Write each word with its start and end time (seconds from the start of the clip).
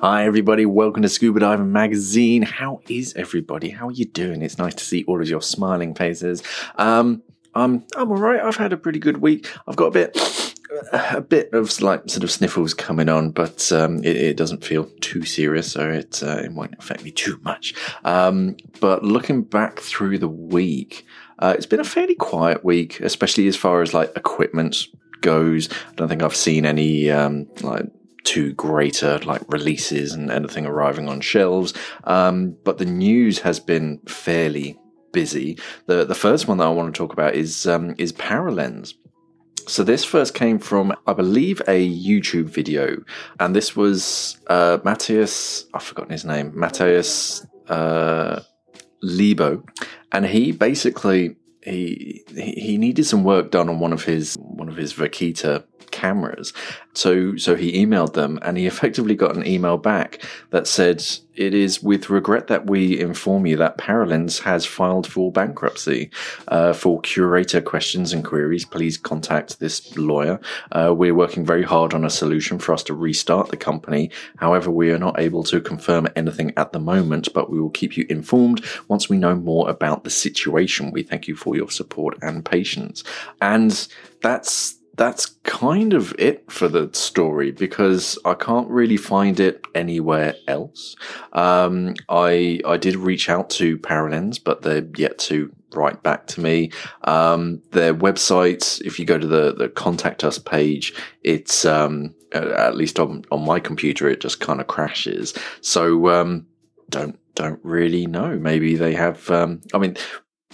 Hi, 0.00 0.24
everybody. 0.24 0.64
Welcome 0.64 1.02
to 1.02 1.10
Scuba 1.10 1.40
Diver 1.40 1.62
Magazine. 1.62 2.40
How 2.40 2.80
is 2.88 3.12
everybody? 3.16 3.68
How 3.68 3.88
are 3.88 3.92
you 3.92 4.06
doing? 4.06 4.40
It's 4.40 4.56
nice 4.56 4.74
to 4.76 4.84
see 4.84 5.04
all 5.04 5.20
of 5.20 5.28
your 5.28 5.42
smiling 5.42 5.94
faces. 5.94 6.42
Um, 6.76 7.22
I'm 7.54 7.84
I'm 7.94 8.10
all 8.10 8.16
right. 8.16 8.40
I've 8.40 8.56
had 8.56 8.72
a 8.72 8.78
pretty 8.78 8.98
good 8.98 9.18
week. 9.18 9.46
I've 9.68 9.76
got 9.76 9.88
a 9.88 9.90
bit 9.90 10.16
a 10.92 11.20
bit 11.20 11.52
of 11.52 11.82
like 11.82 12.08
sort 12.08 12.24
of 12.24 12.30
sniffles 12.30 12.72
coming 12.72 13.10
on, 13.10 13.30
but 13.30 13.70
um, 13.72 13.98
it, 13.98 14.16
it, 14.16 14.36
doesn't 14.38 14.64
feel 14.64 14.88
too 15.02 15.26
serious, 15.26 15.70
so 15.70 15.86
it 15.90 16.22
uh, 16.22 16.38
it 16.38 16.52
won't 16.52 16.76
affect 16.78 17.04
me 17.04 17.10
too 17.10 17.38
much. 17.42 17.74
Um, 18.04 18.56
but 18.80 19.04
looking 19.04 19.42
back 19.42 19.80
through 19.80 20.16
the 20.16 20.28
week, 20.28 21.04
uh, 21.40 21.54
it's 21.58 21.66
been 21.66 21.80
a 21.80 21.84
fairly 21.84 22.14
quiet 22.14 22.64
week, 22.64 23.00
especially 23.00 23.48
as 23.48 23.56
far 23.56 23.82
as 23.82 23.92
like 23.92 24.16
equipment 24.16 24.86
goes. 25.20 25.68
I 25.72 25.94
don't 25.94 26.08
think 26.08 26.22
I've 26.22 26.36
seen 26.36 26.66
any 26.66 27.10
um, 27.10 27.46
like 27.62 27.86
two 28.24 28.52
greater 28.52 29.18
like 29.20 29.42
releases 29.48 30.12
and 30.12 30.30
anything 30.30 30.66
arriving 30.66 31.08
on 31.08 31.20
shelves. 31.20 31.74
Um, 32.04 32.56
but 32.64 32.78
the 32.78 32.84
news 32.84 33.40
has 33.40 33.60
been 33.60 33.98
fairly 34.06 34.78
busy. 35.12 35.58
The 35.86 36.04
the 36.04 36.14
first 36.14 36.48
one 36.48 36.58
that 36.58 36.66
I 36.66 36.70
want 36.70 36.94
to 36.94 36.98
talk 36.98 37.12
about 37.12 37.34
is 37.34 37.66
um, 37.66 37.94
is 37.98 38.12
Paralenz. 38.12 38.94
So 39.66 39.84
this 39.84 40.04
first 40.04 40.34
came 40.34 40.58
from, 40.58 40.92
I 41.06 41.12
believe, 41.12 41.60
a 41.68 41.88
YouTube 41.88 42.46
video, 42.46 43.04
and 43.38 43.54
this 43.54 43.76
was 43.76 44.38
uh, 44.48 44.78
Matthias. 44.84 45.66
I've 45.74 45.82
forgotten 45.82 46.10
his 46.10 46.24
name. 46.24 46.52
Matthias 46.58 47.46
uh, 47.68 48.40
Lebo, 49.02 49.62
and 50.12 50.26
he 50.26 50.52
basically 50.52 51.36
he 51.62 52.24
he 52.34 52.78
needed 52.78 53.04
some 53.04 53.24
work 53.24 53.50
done 53.50 53.68
on 53.68 53.80
one 53.80 53.92
of 53.92 54.04
his 54.04 54.36
one 54.38 54.68
of 54.68 54.76
his 54.76 54.92
Vaquita 54.94 55.64
cameras. 55.90 56.52
So 56.94 57.36
so 57.36 57.56
he 57.56 57.84
emailed 57.84 58.14
them 58.14 58.38
and 58.42 58.56
he 58.56 58.66
effectively 58.80 59.14
got 59.14 59.36
an 59.36 59.46
email 59.46 59.78
back 59.78 60.22
that 60.50 60.66
said 60.66 61.02
it 61.40 61.54
is 61.54 61.82
with 61.82 62.10
regret 62.10 62.48
that 62.48 62.68
we 62.68 63.00
inform 63.00 63.46
you 63.46 63.56
that 63.56 63.78
Paralenz 63.78 64.42
has 64.42 64.66
filed 64.66 65.06
for 65.06 65.32
bankruptcy. 65.32 66.10
Uh, 66.48 66.74
for 66.74 67.00
curator 67.00 67.62
questions 67.62 68.12
and 68.12 68.24
queries, 68.24 68.66
please 68.66 68.98
contact 68.98 69.58
this 69.58 69.96
lawyer. 69.96 70.38
Uh, 70.72 70.92
we're 70.94 71.14
working 71.14 71.46
very 71.46 71.62
hard 71.62 71.94
on 71.94 72.04
a 72.04 72.10
solution 72.10 72.58
for 72.58 72.74
us 72.74 72.82
to 72.82 72.94
restart 72.94 73.48
the 73.48 73.56
company. 73.56 74.10
However, 74.36 74.70
we 74.70 74.90
are 74.90 74.98
not 74.98 75.18
able 75.18 75.42
to 75.44 75.62
confirm 75.62 76.08
anything 76.14 76.52
at 76.58 76.72
the 76.72 76.78
moment, 76.78 77.32
but 77.32 77.48
we 77.48 77.58
will 77.58 77.70
keep 77.70 77.96
you 77.96 78.04
informed 78.10 78.62
once 78.88 79.08
we 79.08 79.16
know 79.16 79.34
more 79.34 79.70
about 79.70 80.04
the 80.04 80.10
situation. 80.10 80.90
We 80.90 81.04
thank 81.04 81.26
you 81.26 81.36
for 81.36 81.56
your 81.56 81.70
support 81.70 82.18
and 82.20 82.44
patience. 82.44 83.02
And 83.40 83.88
that's 84.20 84.79
that's 84.94 85.26
kind 85.44 85.92
of 85.92 86.14
it 86.18 86.50
for 86.50 86.68
the 86.68 86.90
story 86.92 87.52
because 87.52 88.18
I 88.24 88.34
can't 88.34 88.68
really 88.68 88.96
find 88.96 89.38
it 89.40 89.64
anywhere 89.74 90.34
else. 90.46 90.96
Um, 91.32 91.94
I 92.08 92.60
I 92.66 92.76
did 92.76 92.96
reach 92.96 93.28
out 93.28 93.50
to 93.50 93.78
Paralenz, 93.78 94.42
but 94.42 94.62
they're 94.62 94.86
yet 94.96 95.18
to 95.20 95.52
write 95.74 96.02
back 96.02 96.26
to 96.28 96.40
me. 96.40 96.70
Um, 97.04 97.62
their 97.70 97.94
website, 97.94 98.80
if 98.82 98.98
you 98.98 99.04
go 99.04 99.18
to 99.18 99.26
the 99.26 99.54
the 99.54 99.68
contact 99.68 100.24
us 100.24 100.38
page, 100.38 100.94
it's 101.22 101.64
um, 101.64 102.14
at 102.32 102.76
least 102.76 102.98
on 102.98 103.24
on 103.30 103.44
my 103.44 103.60
computer, 103.60 104.08
it 104.08 104.20
just 104.20 104.40
kind 104.40 104.60
of 104.60 104.66
crashes. 104.66 105.34
So 105.60 106.08
um, 106.08 106.46
don't 106.88 107.18
don't 107.34 107.60
really 107.62 108.06
know. 108.06 108.38
Maybe 108.38 108.76
they 108.76 108.94
have. 108.94 109.30
Um, 109.30 109.60
I 109.72 109.78
mean, 109.78 109.96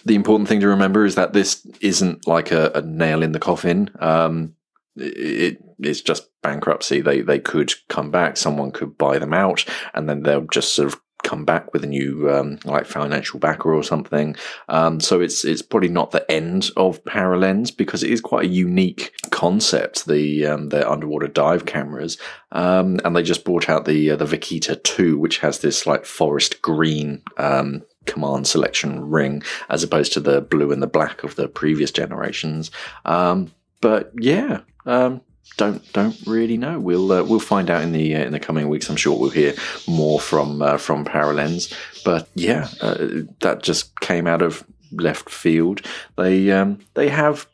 the 0.05 0.15
important 0.15 0.49
thing 0.49 0.61
to 0.61 0.69
remember 0.69 1.05
is 1.05 1.15
that 1.15 1.33
this 1.33 1.67
isn't 1.81 2.27
like 2.27 2.53
a, 2.53 2.71
a 2.75 2.83
nail 2.83 3.23
in 3.23 3.33
the 3.33 3.39
coffin. 3.39 3.91
Um, 4.01 4.55
it 4.97 5.59
it's 5.79 6.01
just 6.01 6.29
bankruptcy. 6.43 7.01
They 7.01 7.21
they 7.21 7.39
could 7.39 7.73
come 7.89 8.11
back. 8.11 8.37
Someone 8.37 8.71
could 8.71 8.97
buy 8.97 9.19
them 9.19 9.35
out, 9.35 9.65
and 9.95 10.09
then 10.09 10.23
they'll 10.23 10.47
just 10.47 10.75
sort 10.75 10.93
of 10.93 11.01
come 11.27 11.45
back 11.45 11.73
with 11.73 11.83
a 11.83 11.89
new 11.89 12.31
um, 12.31 12.59
like 12.65 12.87
financial 12.87 13.41
backer 13.41 13.75
or 13.75 13.83
something. 13.83 14.37
Um, 14.69 15.01
so 15.01 15.21
it's 15.21 15.45
it's 15.45 15.63
probably 15.63 15.89
not 15.89 16.13
the 16.13 16.31
end 16.31 16.71
of 16.77 17.03
Paralenz 17.05 17.77
because 17.77 18.03
it 18.03 18.11
is 18.11 18.21
quite 18.21 18.45
a 18.47 18.49
unique 18.49 19.13
concept. 19.31 20.07
The 20.07 20.47
um, 20.47 20.69
their 20.69 20.89
underwater 20.89 21.29
dive 21.29 21.67
cameras, 21.67 22.17
um, 22.53 23.01
and 23.05 23.15
they 23.15 23.23
just 23.23 23.45
brought 23.45 23.69
out 23.69 23.85
the 23.85 24.13
uh, 24.13 24.17
the 24.17 24.25
Vaquita 24.25 24.83
two, 24.83 25.19
which 25.19 25.39
has 25.39 25.59
this 25.59 25.87
like 25.87 26.05
forest 26.05 26.63
green 26.63 27.23
um, 27.37 27.83
command 28.07 28.47
selection 28.47 29.11
ring 29.11 29.43
as 29.69 29.83
opposed 29.83 30.13
to 30.15 30.21
the 30.21 30.41
blue 30.41 30.73
and 30.73 30.83
the 30.83 30.87
black 30.87 31.23
of 31.23 31.37
the 31.37 31.49
previous 31.49 31.91
generations. 31.91 32.71
Um, 33.05 33.53
but 33.81 34.13
yeah, 34.19 34.61
um, 34.87 35.21
don't 35.57 35.93
don't 35.93 36.17
really 36.27 36.57
know. 36.57 36.79
We'll 36.79 37.13
uh, 37.13 37.23
we'll 37.23 37.41
find 37.41 37.71
out 37.71 37.83
in 37.83 37.93
the 37.93 38.15
uh, 38.15 38.25
in 38.25 38.33
the 38.33 38.41
coming 38.41 38.69
weeks. 38.69 38.91
I'm 38.91 38.97
sure 38.97 39.19
we'll 39.19 39.31
hear 39.31 39.55
more 39.87 40.21
from 40.21 40.61
uh, 40.61 40.77
from 40.77 41.05
Paralenz. 41.05 41.73
But 42.05 42.29
yeah, 42.35 42.69
uh, 42.81 43.23
that 43.41 43.63
just 43.63 43.99
came 44.01 44.27
out 44.27 44.43
of 44.43 44.65
left 44.93 45.31
field. 45.31 45.83
They 46.17 46.51
um, 46.51 46.81
they 46.95 47.09
have 47.09 47.47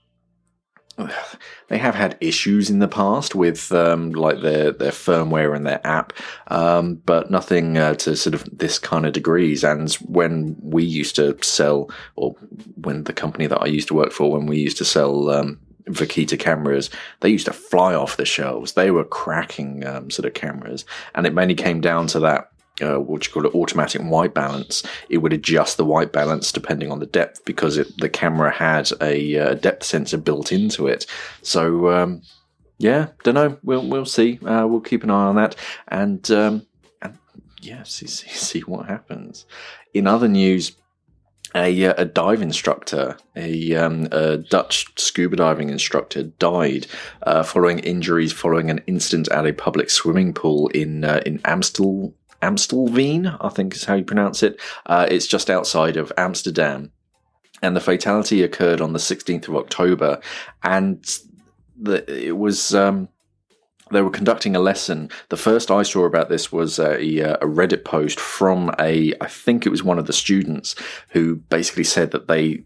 they 1.68 1.78
have 1.78 1.94
had 1.94 2.16
issues 2.20 2.70
in 2.70 2.78
the 2.78 2.88
past 2.88 3.34
with 3.34 3.72
um, 3.72 4.12
like 4.12 4.40
their 4.42 4.72
their 4.72 4.90
firmware 4.90 5.56
and 5.56 5.66
their 5.66 5.84
app, 5.86 6.12
um, 6.48 6.96
but 7.06 7.30
nothing 7.30 7.78
uh, 7.78 7.94
to 7.94 8.16
sort 8.16 8.34
of 8.34 8.44
this 8.56 8.78
kind 8.78 9.06
of 9.06 9.12
degrees. 9.12 9.64
And 9.64 9.92
when 9.94 10.56
we 10.60 10.84
used 10.84 11.16
to 11.16 11.36
sell, 11.42 11.90
or 12.16 12.32
when 12.76 13.04
the 13.04 13.12
company 13.12 13.46
that 13.46 13.62
I 13.62 13.66
used 13.66 13.88
to 13.88 13.94
work 13.94 14.12
for, 14.12 14.30
when 14.30 14.46
we 14.46 14.58
used 14.58 14.78
to 14.78 14.84
sell 14.84 15.30
um, 15.30 15.58
Vaquita 15.86 16.38
cameras, 16.38 16.90
they 17.20 17.28
used 17.28 17.46
to 17.46 17.52
fly 17.52 17.94
off 17.94 18.16
the 18.16 18.24
shelves. 18.24 18.72
They 18.72 18.90
were 18.90 19.04
cracking 19.04 19.86
um, 19.86 20.10
sort 20.10 20.26
of 20.26 20.34
cameras, 20.34 20.84
and 21.14 21.26
it 21.26 21.34
mainly 21.34 21.54
came 21.54 21.80
down 21.80 22.06
to 22.08 22.20
that 22.20 22.52
uh, 22.80 22.98
what 22.98 23.26
you 23.26 23.32
call 23.32 23.46
it 23.46 23.54
automatic 23.54 24.00
white 24.02 24.34
balance. 24.34 24.82
It 25.08 25.18
would 25.18 25.32
adjust 25.32 25.76
the 25.76 25.84
white 25.84 26.12
balance 26.12 26.52
depending 26.52 26.90
on 26.90 27.00
the 27.00 27.06
depth 27.06 27.44
because 27.44 27.76
it, 27.76 27.96
the 27.98 28.08
camera 28.08 28.50
had 28.50 28.90
a 29.00 29.38
uh, 29.38 29.54
depth 29.54 29.84
sensor 29.84 30.18
built 30.18 30.52
into 30.52 30.86
it. 30.86 31.06
So 31.42 31.90
um, 31.90 32.22
yeah, 32.78 33.08
don't 33.24 33.34
know. 33.34 33.58
We'll 33.62 33.86
we'll 33.86 34.06
see. 34.06 34.38
Uh, 34.38 34.66
we'll 34.66 34.80
keep 34.80 35.04
an 35.04 35.10
eye 35.10 35.26
on 35.26 35.36
that, 35.36 35.56
and 35.88 36.28
um, 36.30 36.66
and 37.00 37.18
yeah, 37.60 37.82
see, 37.82 38.06
see 38.06 38.28
see 38.32 38.60
what 38.60 38.86
happens. 38.86 39.46
In 39.94 40.06
other 40.06 40.28
news 40.28 40.72
a, 41.54 41.84
uh, 41.86 41.94
a 41.98 42.04
dive 42.04 42.40
instructor, 42.40 43.16
a, 43.36 43.74
um, 43.74 44.08
a, 44.10 44.38
Dutch 44.38 44.86
scuba 44.98 45.36
diving 45.36 45.70
instructor, 45.70 46.22
died 46.22 46.86
uh, 47.22 47.42
following 47.42 47.78
injuries 47.80 48.32
following 48.32 48.70
an 48.70 48.80
incident 48.86 49.28
at 49.28 49.46
a 49.46 49.52
public 49.52 49.90
swimming 49.90 50.32
pool 50.32 50.68
in 50.68 51.04
uh, 51.04 51.20
in 51.26 51.40
Amstel 51.44 52.14
Amstelveen, 52.42 53.36
I 53.40 53.48
think 53.48 53.74
is 53.74 53.84
how 53.84 53.94
you 53.94 54.04
pronounce 54.04 54.42
it. 54.42 54.60
Uh, 54.86 55.06
it's 55.08 55.26
just 55.26 55.48
outside 55.48 55.96
of 55.96 56.12
Amsterdam, 56.16 56.92
and 57.62 57.76
the 57.76 57.80
fatality 57.80 58.42
occurred 58.42 58.80
on 58.80 58.92
the 58.92 58.98
16th 58.98 59.48
of 59.48 59.56
October, 59.56 60.20
and 60.62 61.04
the, 61.76 62.28
it 62.28 62.36
was. 62.36 62.74
Um, 62.74 63.08
they 63.90 64.00
were 64.00 64.10
conducting 64.10 64.56
a 64.56 64.60
lesson. 64.60 65.10
The 65.28 65.36
first 65.36 65.70
I 65.70 65.82
saw 65.82 66.06
about 66.06 66.30
this 66.30 66.50
was 66.50 66.78
a, 66.78 66.94
a, 66.94 67.40
Reddit 67.40 67.84
post 67.84 68.18
from 68.18 68.74
a, 68.78 69.12
I 69.20 69.26
think 69.26 69.66
it 69.66 69.68
was 69.68 69.84
one 69.84 69.98
of 69.98 70.06
the 70.06 70.14
students 70.14 70.74
who 71.10 71.36
basically 71.36 71.84
said 71.84 72.10
that 72.12 72.26
they 72.26 72.64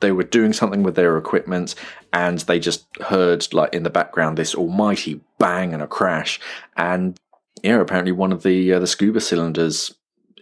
they 0.00 0.12
were 0.12 0.24
doing 0.24 0.52
something 0.52 0.82
with 0.82 0.94
their 0.94 1.16
equipment 1.18 1.74
and 2.12 2.38
they 2.40 2.58
just 2.58 2.86
heard 3.02 3.52
like 3.52 3.74
in 3.74 3.82
the 3.82 3.90
background 3.90 4.36
this 4.38 4.54
almighty 4.54 5.20
bang 5.38 5.72
and 5.72 5.82
a 5.82 5.86
crash 5.86 6.40
and 6.76 7.18
yeah 7.62 7.80
apparently 7.80 8.12
one 8.12 8.32
of 8.32 8.42
the 8.42 8.72
uh, 8.72 8.78
the 8.78 8.86
scuba 8.86 9.20
cylinders 9.20 9.94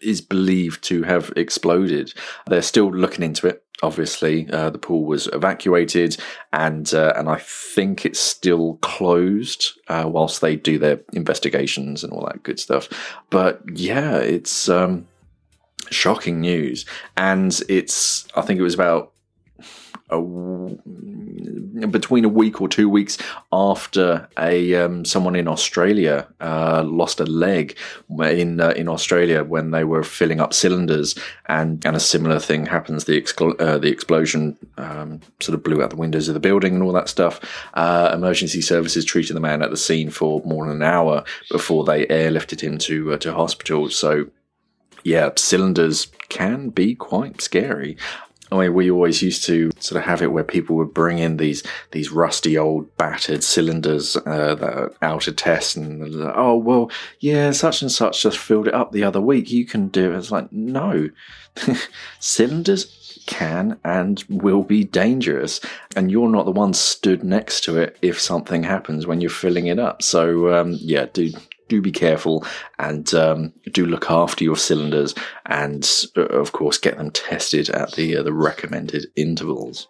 is 0.02 0.20
believed 0.20 0.82
to 0.84 1.02
have 1.02 1.32
exploded. 1.36 2.12
They're 2.46 2.62
still 2.62 2.90
looking 2.92 3.24
into 3.24 3.46
it. 3.46 3.64
Obviously, 3.82 4.50
uh, 4.50 4.70
the 4.70 4.78
pool 4.78 5.04
was 5.04 5.28
evacuated, 5.28 6.16
and 6.52 6.92
uh, 6.92 7.12
and 7.14 7.28
I 7.28 7.36
think 7.38 8.04
it's 8.04 8.18
still 8.18 8.74
closed 8.82 9.78
uh, 9.86 10.04
whilst 10.06 10.40
they 10.40 10.56
do 10.56 10.78
their 10.78 11.00
investigations 11.12 12.02
and 12.02 12.12
all 12.12 12.26
that 12.26 12.42
good 12.42 12.58
stuff. 12.58 12.88
But 13.30 13.62
yeah, 13.72 14.16
it's 14.16 14.68
um, 14.68 15.06
shocking 15.90 16.40
news, 16.40 16.86
and 17.16 17.60
it's 17.68 18.26
I 18.34 18.42
think 18.42 18.58
it 18.58 18.64
was 18.64 18.74
about 18.74 19.12
a, 20.10 20.18
between 21.80 22.24
a 22.24 22.28
week 22.28 22.60
or 22.60 22.68
two 22.68 22.88
weeks 22.88 23.18
after 23.52 24.28
a 24.38 24.74
um, 24.74 25.04
someone 25.04 25.36
in 25.36 25.48
Australia 25.48 26.26
uh, 26.40 26.82
lost 26.84 27.20
a 27.20 27.24
leg 27.24 27.76
in 28.20 28.60
uh, 28.60 28.70
in 28.70 28.88
Australia 28.88 29.44
when 29.44 29.70
they 29.70 29.84
were 29.84 30.02
filling 30.02 30.40
up 30.40 30.52
cylinders, 30.52 31.14
and, 31.46 31.84
and 31.84 31.96
a 31.96 32.00
similar 32.00 32.38
thing 32.38 32.66
happens. 32.66 33.04
The 33.04 33.18
uh, 33.58 33.78
the 33.78 33.90
explosion 33.90 34.56
um, 34.76 35.20
sort 35.40 35.54
of 35.54 35.62
blew 35.62 35.82
out 35.82 35.90
the 35.90 35.96
windows 35.96 36.28
of 36.28 36.34
the 36.34 36.40
building 36.40 36.74
and 36.74 36.82
all 36.82 36.92
that 36.92 37.08
stuff. 37.08 37.40
Uh, 37.74 38.10
emergency 38.12 38.60
services 38.60 39.04
treated 39.04 39.34
the 39.34 39.40
man 39.40 39.62
at 39.62 39.70
the 39.70 39.76
scene 39.76 40.10
for 40.10 40.42
more 40.44 40.66
than 40.66 40.76
an 40.76 40.82
hour 40.82 41.24
before 41.50 41.84
they 41.84 42.06
airlifted 42.06 42.60
him 42.60 42.78
to 42.78 43.12
uh, 43.12 43.16
to 43.18 43.32
hospital. 43.32 43.88
So 43.90 44.26
yeah, 45.04 45.30
cylinders 45.36 46.08
can 46.28 46.68
be 46.70 46.94
quite 46.94 47.40
scary. 47.40 47.96
I 48.50 48.58
mean, 48.58 48.74
we 48.74 48.90
always 48.90 49.22
used 49.22 49.44
to 49.44 49.70
sort 49.78 50.00
of 50.00 50.06
have 50.06 50.22
it 50.22 50.32
where 50.32 50.44
people 50.44 50.76
would 50.76 50.94
bring 50.94 51.18
in 51.18 51.36
these 51.36 51.62
these 51.90 52.10
rusty 52.10 52.56
old 52.56 52.96
battered 52.96 53.44
cylinders 53.44 54.16
uh, 54.16 54.54
that 54.54 54.62
are 54.62 54.94
out 55.02 55.28
of 55.28 55.36
test, 55.36 55.76
and 55.76 56.02
oh 56.34 56.56
well, 56.56 56.90
yeah, 57.20 57.50
such 57.50 57.82
and 57.82 57.92
such 57.92 58.22
just 58.22 58.38
filled 58.38 58.68
it 58.68 58.74
up 58.74 58.92
the 58.92 59.04
other 59.04 59.20
week. 59.20 59.50
You 59.50 59.66
can 59.66 59.88
do 59.88 60.12
it. 60.12 60.16
It's 60.16 60.30
like 60.30 60.50
no, 60.50 61.10
cylinders 62.20 63.22
can 63.26 63.78
and 63.84 64.24
will 64.28 64.62
be 64.62 64.84
dangerous, 64.84 65.60
and 65.94 66.10
you're 66.10 66.30
not 66.30 66.46
the 66.46 66.50
one 66.50 66.72
stood 66.72 67.22
next 67.22 67.64
to 67.64 67.76
it 67.76 67.98
if 68.00 68.18
something 68.18 68.62
happens 68.62 69.06
when 69.06 69.20
you're 69.20 69.30
filling 69.30 69.66
it 69.66 69.78
up. 69.78 70.02
So 70.02 70.54
um, 70.54 70.76
yeah, 70.80 71.06
do 71.12 71.30
do 71.68 71.80
be 71.80 71.92
careful 71.92 72.44
and 72.78 73.12
um, 73.14 73.52
do 73.72 73.86
look 73.86 74.10
after 74.10 74.44
your 74.44 74.56
cylinders, 74.56 75.14
and 75.46 75.88
uh, 76.16 76.22
of 76.22 76.52
course 76.52 76.78
get 76.78 76.96
them 76.96 77.10
tested 77.10 77.70
at 77.70 77.92
the 77.92 78.16
uh, 78.16 78.22
the 78.22 78.32
recommended 78.32 79.06
intervals. 79.16 79.88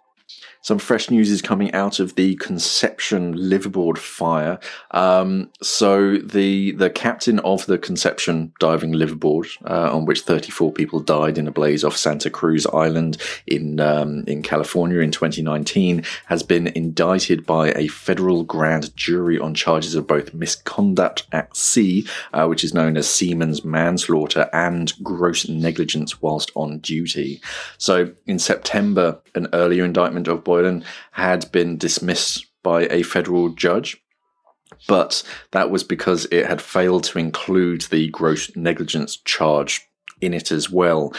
Some 0.62 0.78
fresh 0.78 1.10
news 1.10 1.30
is 1.30 1.40
coming 1.40 1.72
out 1.72 2.00
of 2.00 2.14
the 2.16 2.34
Conception 2.36 3.34
liveaboard 3.34 3.96
fire. 3.96 4.58
Um, 4.90 5.50
so 5.62 6.16
the 6.16 6.72
the 6.72 6.90
captain 6.90 7.38
of 7.40 7.66
the 7.66 7.78
Conception 7.78 8.52
diving 8.58 8.92
liveaboard, 8.92 9.46
uh, 9.68 9.94
on 9.94 10.04
which 10.04 10.22
34 10.22 10.72
people 10.72 11.00
died 11.00 11.38
in 11.38 11.46
a 11.46 11.52
blaze 11.52 11.84
off 11.84 11.96
Santa 11.96 12.28
Cruz 12.28 12.66
Island 12.66 13.18
in 13.46 13.78
um, 13.80 14.24
in 14.26 14.42
California 14.42 14.98
in 14.98 15.12
2019, 15.12 16.04
has 16.26 16.42
been 16.42 16.66
indicted 16.68 17.46
by 17.46 17.70
a 17.72 17.88
federal 17.88 18.42
grand 18.42 18.94
jury 18.96 19.38
on 19.38 19.54
charges 19.54 19.94
of 19.94 20.06
both 20.06 20.34
misconduct 20.34 21.26
at 21.32 21.56
sea, 21.56 22.06
uh, 22.32 22.46
which 22.46 22.64
is 22.64 22.74
known 22.74 22.96
as 22.96 23.08
seaman's 23.08 23.64
manslaughter, 23.64 24.50
and 24.52 24.92
gross 25.02 25.48
negligence 25.48 26.20
whilst 26.20 26.50
on 26.54 26.78
duty. 26.78 27.40
So 27.78 28.12
in 28.26 28.38
September, 28.38 29.20
an 29.34 29.48
earlier 29.52 29.84
indictment 29.84 30.28
of 30.28 30.44
Boylan 30.48 30.82
had 31.12 31.52
been 31.52 31.76
dismissed 31.76 32.46
by 32.62 32.84
a 32.84 33.02
federal 33.02 33.50
judge. 33.50 34.02
But 34.86 35.22
that 35.50 35.70
was 35.70 35.84
because 35.84 36.26
it 36.30 36.46
had 36.46 36.62
failed 36.62 37.04
to 37.04 37.18
include 37.18 37.82
the 37.82 38.08
gross 38.08 38.50
negligence 38.56 39.18
charge 39.18 39.86
in 40.22 40.32
it 40.32 40.50
as 40.50 40.70
well. 40.70 41.12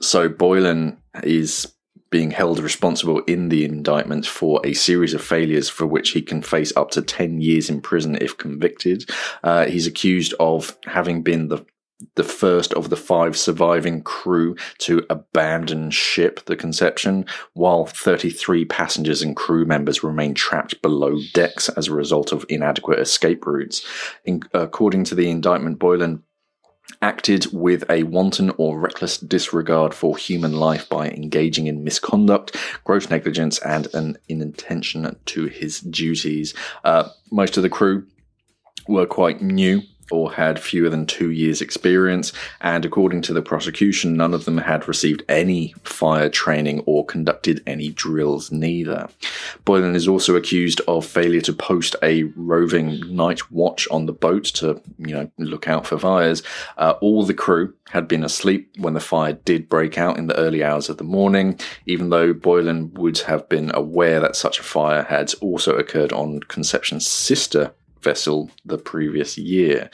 So 0.00 0.28
Boylan 0.28 0.98
is 1.24 1.72
being 2.10 2.30
held 2.30 2.60
responsible 2.60 3.18
in 3.26 3.48
the 3.48 3.64
indictment 3.64 4.24
for 4.24 4.60
a 4.64 4.72
series 4.72 5.14
of 5.14 5.20
failures 5.20 5.68
for 5.68 5.84
which 5.84 6.10
he 6.10 6.22
can 6.22 6.40
face 6.40 6.72
up 6.76 6.92
to 6.92 7.02
10 7.02 7.40
years 7.40 7.68
in 7.68 7.80
prison 7.80 8.16
if 8.20 8.38
convicted. 8.38 9.10
Uh, 9.42 9.66
he's 9.66 9.88
accused 9.88 10.32
of 10.38 10.78
having 10.84 11.22
been 11.22 11.48
the 11.48 11.64
the 12.14 12.24
first 12.24 12.72
of 12.74 12.90
the 12.90 12.96
five 12.96 13.36
surviving 13.36 14.02
crew 14.02 14.56
to 14.78 15.04
abandon 15.08 15.90
ship, 15.90 16.44
the 16.44 16.56
Conception, 16.56 17.24
while 17.54 17.86
33 17.86 18.64
passengers 18.66 19.22
and 19.22 19.36
crew 19.36 19.64
members 19.64 20.02
remain 20.02 20.34
trapped 20.34 20.80
below 20.82 21.18
decks 21.32 21.68
as 21.70 21.88
a 21.88 21.94
result 21.94 22.32
of 22.32 22.44
inadequate 22.48 22.98
escape 22.98 23.46
routes. 23.46 23.86
In, 24.24 24.42
according 24.52 25.04
to 25.04 25.14
the 25.14 25.30
indictment, 25.30 25.78
Boylan 25.78 26.22
acted 27.02 27.46
with 27.52 27.88
a 27.90 28.04
wanton 28.04 28.50
or 28.58 28.78
reckless 28.78 29.18
disregard 29.18 29.92
for 29.92 30.16
human 30.16 30.52
life 30.52 30.88
by 30.88 31.08
engaging 31.08 31.66
in 31.66 31.84
misconduct, 31.84 32.56
gross 32.84 33.10
negligence, 33.10 33.58
and 33.60 33.92
an 33.94 34.16
inattention 34.28 35.16
to 35.26 35.46
his 35.46 35.80
duties. 35.80 36.54
Uh, 36.84 37.08
most 37.30 37.56
of 37.56 37.62
the 37.62 37.68
crew 37.68 38.06
were 38.86 39.06
quite 39.06 39.42
new 39.42 39.82
or 40.10 40.32
had 40.32 40.58
fewer 40.58 40.88
than 40.88 41.06
two 41.06 41.30
years' 41.30 41.60
experience, 41.60 42.32
and 42.60 42.84
according 42.84 43.22
to 43.22 43.32
the 43.32 43.42
prosecution, 43.42 44.16
none 44.16 44.34
of 44.34 44.44
them 44.44 44.58
had 44.58 44.88
received 44.88 45.22
any 45.28 45.74
fire 45.82 46.28
training 46.28 46.82
or 46.86 47.04
conducted 47.04 47.62
any 47.66 47.88
drills, 47.90 48.52
neither. 48.52 49.08
Boylan 49.64 49.96
is 49.96 50.08
also 50.08 50.36
accused 50.36 50.80
of 50.88 51.04
failure 51.04 51.40
to 51.40 51.52
post 51.52 51.96
a 52.02 52.24
roving 52.36 53.00
night 53.14 53.50
watch 53.50 53.88
on 53.90 54.06
the 54.06 54.12
boat 54.12 54.44
to, 54.44 54.80
you 54.98 55.14
know, 55.14 55.30
look 55.38 55.68
out 55.68 55.86
for 55.86 55.98
fires. 55.98 56.42
Uh, 56.76 56.94
all 57.00 57.24
the 57.24 57.34
crew 57.34 57.74
had 57.90 58.08
been 58.08 58.24
asleep 58.24 58.72
when 58.78 58.94
the 58.94 59.00
fire 59.00 59.32
did 59.32 59.68
break 59.68 59.96
out 59.98 60.18
in 60.18 60.26
the 60.26 60.36
early 60.36 60.62
hours 60.62 60.88
of 60.88 60.98
the 60.98 61.04
morning, 61.04 61.58
even 61.86 62.10
though 62.10 62.32
Boylan 62.32 62.92
would 62.94 63.18
have 63.18 63.48
been 63.48 63.70
aware 63.74 64.20
that 64.20 64.36
such 64.36 64.58
a 64.58 64.64
fire 64.64 65.02
had 65.04 65.32
also 65.40 65.76
occurred 65.76 66.12
on 66.12 66.40
Conception's 66.40 67.06
sister 67.06 67.72
vessel 68.06 68.48
the 68.64 68.78
previous 68.78 69.36
year. 69.36 69.90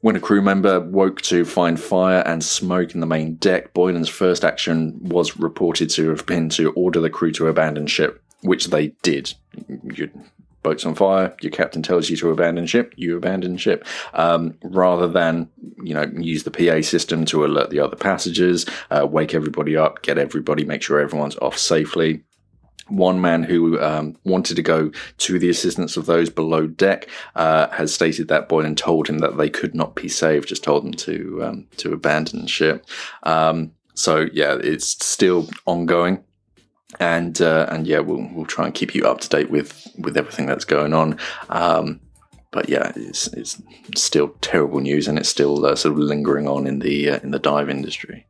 When 0.00 0.16
a 0.16 0.20
crew 0.20 0.40
member 0.40 0.80
woke 0.80 1.20
to 1.22 1.44
find 1.44 1.78
fire 1.78 2.22
and 2.24 2.42
smoke 2.42 2.94
in 2.94 3.00
the 3.00 3.06
main 3.06 3.34
deck, 3.34 3.74
Boylan's 3.74 4.08
first 4.08 4.42
action 4.42 4.98
was 5.02 5.36
reported 5.36 5.90
to 5.90 6.08
have 6.08 6.24
been 6.24 6.48
to 6.50 6.72
order 6.72 7.00
the 7.00 7.10
crew 7.10 7.32
to 7.32 7.48
abandon 7.48 7.86
ship, 7.86 8.22
which 8.40 8.68
they 8.68 8.88
did. 9.02 9.34
Your 9.94 10.08
boat's 10.62 10.86
on 10.86 10.94
fire, 10.94 11.36
your 11.42 11.52
captain 11.52 11.82
tells 11.82 12.08
you 12.08 12.16
to 12.16 12.30
abandon 12.30 12.66
ship, 12.66 12.94
you 12.96 13.16
abandon 13.16 13.58
ship, 13.58 13.86
um, 14.14 14.56
rather 14.62 15.06
than 15.06 15.48
you 15.82 15.92
know 15.92 16.06
use 16.18 16.44
the 16.44 16.50
PA 16.50 16.80
system 16.80 17.24
to 17.26 17.44
alert 17.44 17.70
the 17.70 17.80
other 17.80 17.96
passengers, 17.96 18.64
uh, 18.90 19.06
wake 19.06 19.34
everybody 19.34 19.76
up, 19.76 20.02
get 20.02 20.16
everybody, 20.18 20.64
make 20.64 20.82
sure 20.82 21.00
everyone's 21.00 21.36
off 21.36 21.58
safely. 21.58 22.22
One 22.88 23.20
man 23.20 23.42
who 23.42 23.80
um, 23.80 24.16
wanted 24.24 24.56
to 24.56 24.62
go 24.62 24.90
to 25.18 25.38
the 25.38 25.48
assistance 25.48 25.96
of 25.96 26.06
those 26.06 26.30
below 26.30 26.66
deck 26.66 27.08
uh, 27.34 27.68
has 27.70 27.92
stated 27.92 28.28
that 28.28 28.48
Boylan 28.48 28.76
told 28.76 29.08
him 29.08 29.18
that 29.18 29.36
they 29.36 29.50
could 29.50 29.74
not 29.74 29.94
be 29.96 30.08
saved, 30.08 30.48
just 30.48 30.64
told 30.64 30.84
them 30.84 30.94
to 30.94 31.44
um, 31.44 31.66
to 31.78 31.92
abandon 31.92 32.46
ship. 32.46 32.86
Um, 33.24 33.72
so 33.94 34.26
yeah, 34.32 34.56
it's 34.62 35.04
still 35.04 35.48
ongoing, 35.64 36.22
and 37.00 37.40
uh, 37.40 37.66
and 37.70 37.86
yeah, 37.86 38.00
we'll 38.00 38.28
we'll 38.32 38.46
try 38.46 38.66
and 38.66 38.74
keep 38.74 38.94
you 38.94 39.04
up 39.04 39.20
to 39.20 39.28
date 39.28 39.50
with 39.50 39.88
with 39.98 40.16
everything 40.16 40.46
that's 40.46 40.64
going 40.64 40.94
on. 40.94 41.18
But 42.50 42.68
yeah, 42.68 42.92
it's 42.96 43.28
it's 43.28 43.60
still 43.96 44.28
terrible 44.40 44.80
news, 44.80 45.08
and 45.08 45.18
it's 45.18 45.28
still 45.28 45.64
uh, 45.64 45.76
sort 45.76 45.92
of 45.92 45.98
lingering 45.98 46.48
on 46.48 46.66
in 46.66 46.78
the 46.78 47.10
uh, 47.10 47.20
in 47.22 47.30
the 47.30 47.38
dive 47.38 47.68
industry. 47.68 48.26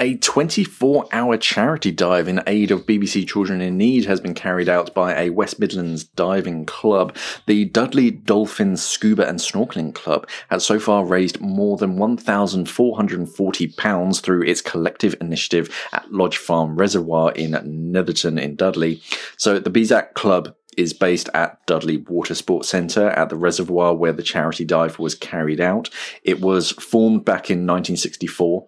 A 0.00 0.16
24 0.16 1.06
hour 1.12 1.36
charity 1.36 1.92
dive 1.92 2.26
in 2.26 2.42
aid 2.48 2.72
of 2.72 2.84
BBC 2.84 3.28
Children 3.28 3.60
in 3.60 3.78
Need 3.78 4.06
has 4.06 4.20
been 4.20 4.34
carried 4.34 4.68
out 4.68 4.92
by 4.92 5.14
a 5.14 5.30
West 5.30 5.60
Midlands 5.60 6.02
diving 6.02 6.66
club. 6.66 7.16
The 7.46 7.66
Dudley 7.66 8.10
Dolphin 8.10 8.76
Scuba 8.76 9.28
and 9.28 9.38
Snorkeling 9.38 9.94
Club 9.94 10.28
has 10.50 10.66
so 10.66 10.80
far 10.80 11.04
raised 11.04 11.40
more 11.40 11.76
than 11.76 11.96
£1,440 11.96 14.20
through 14.20 14.42
its 14.42 14.60
collective 14.60 15.14
initiative 15.20 15.72
at 15.92 16.12
Lodge 16.12 16.38
Farm 16.38 16.74
Reservoir 16.74 17.30
in 17.30 17.56
Netherton 17.92 18.36
in 18.36 18.56
Dudley. 18.56 19.00
So 19.36 19.60
the 19.60 19.70
BSAC 19.70 20.14
Club 20.14 20.56
is 20.76 20.92
based 20.92 21.28
at 21.34 21.64
Dudley 21.66 21.98
Water 21.98 22.34
Sports 22.34 22.68
Centre 22.68 23.08
at 23.10 23.28
the 23.28 23.36
reservoir 23.36 23.94
where 23.94 24.12
the 24.12 24.22
charity 24.22 24.64
dive 24.64 24.98
was 24.98 25.14
carried 25.14 25.60
out. 25.60 25.90
It 26.22 26.40
was 26.40 26.72
formed 26.72 27.24
back 27.24 27.50
in 27.50 27.66
1964 27.66 28.66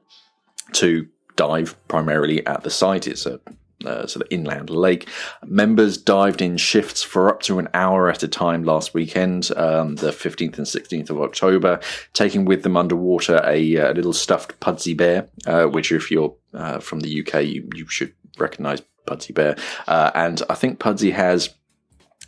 to 0.72 1.08
dive 1.36 1.76
primarily 1.88 2.46
at 2.46 2.62
the 2.62 2.70
site. 2.70 3.06
It's 3.06 3.26
a 3.26 3.40
uh, 3.84 4.06
sort 4.06 4.24
of 4.24 4.28
inland 4.30 4.70
lake. 4.70 5.08
Members 5.44 5.98
dived 5.98 6.40
in 6.40 6.56
shifts 6.56 7.02
for 7.02 7.28
up 7.28 7.42
to 7.42 7.58
an 7.58 7.68
hour 7.74 8.08
at 8.10 8.22
a 8.22 8.28
time 8.28 8.64
last 8.64 8.94
weekend, 8.94 9.50
um, 9.56 9.96
the 9.96 10.10
15th 10.10 10.56
and 10.56 10.66
16th 10.66 11.10
of 11.10 11.20
October, 11.20 11.80
taking 12.14 12.44
with 12.44 12.62
them 12.62 12.76
underwater 12.76 13.40
a, 13.44 13.74
a 13.76 13.92
little 13.92 14.12
stuffed 14.12 14.58
Pudsey 14.60 14.96
bear, 14.96 15.28
uh, 15.46 15.64
which, 15.64 15.92
if 15.92 16.10
you're 16.10 16.34
uh, 16.54 16.78
from 16.78 17.00
the 17.00 17.20
UK, 17.20 17.44
you, 17.44 17.68
you 17.74 17.86
should 17.88 18.12
recognize 18.38 18.82
Pudsey 19.06 19.34
bear. 19.34 19.56
Uh, 19.86 20.10
and 20.14 20.42
I 20.48 20.54
think 20.54 20.78
Pudsey 20.78 21.12
has 21.12 21.54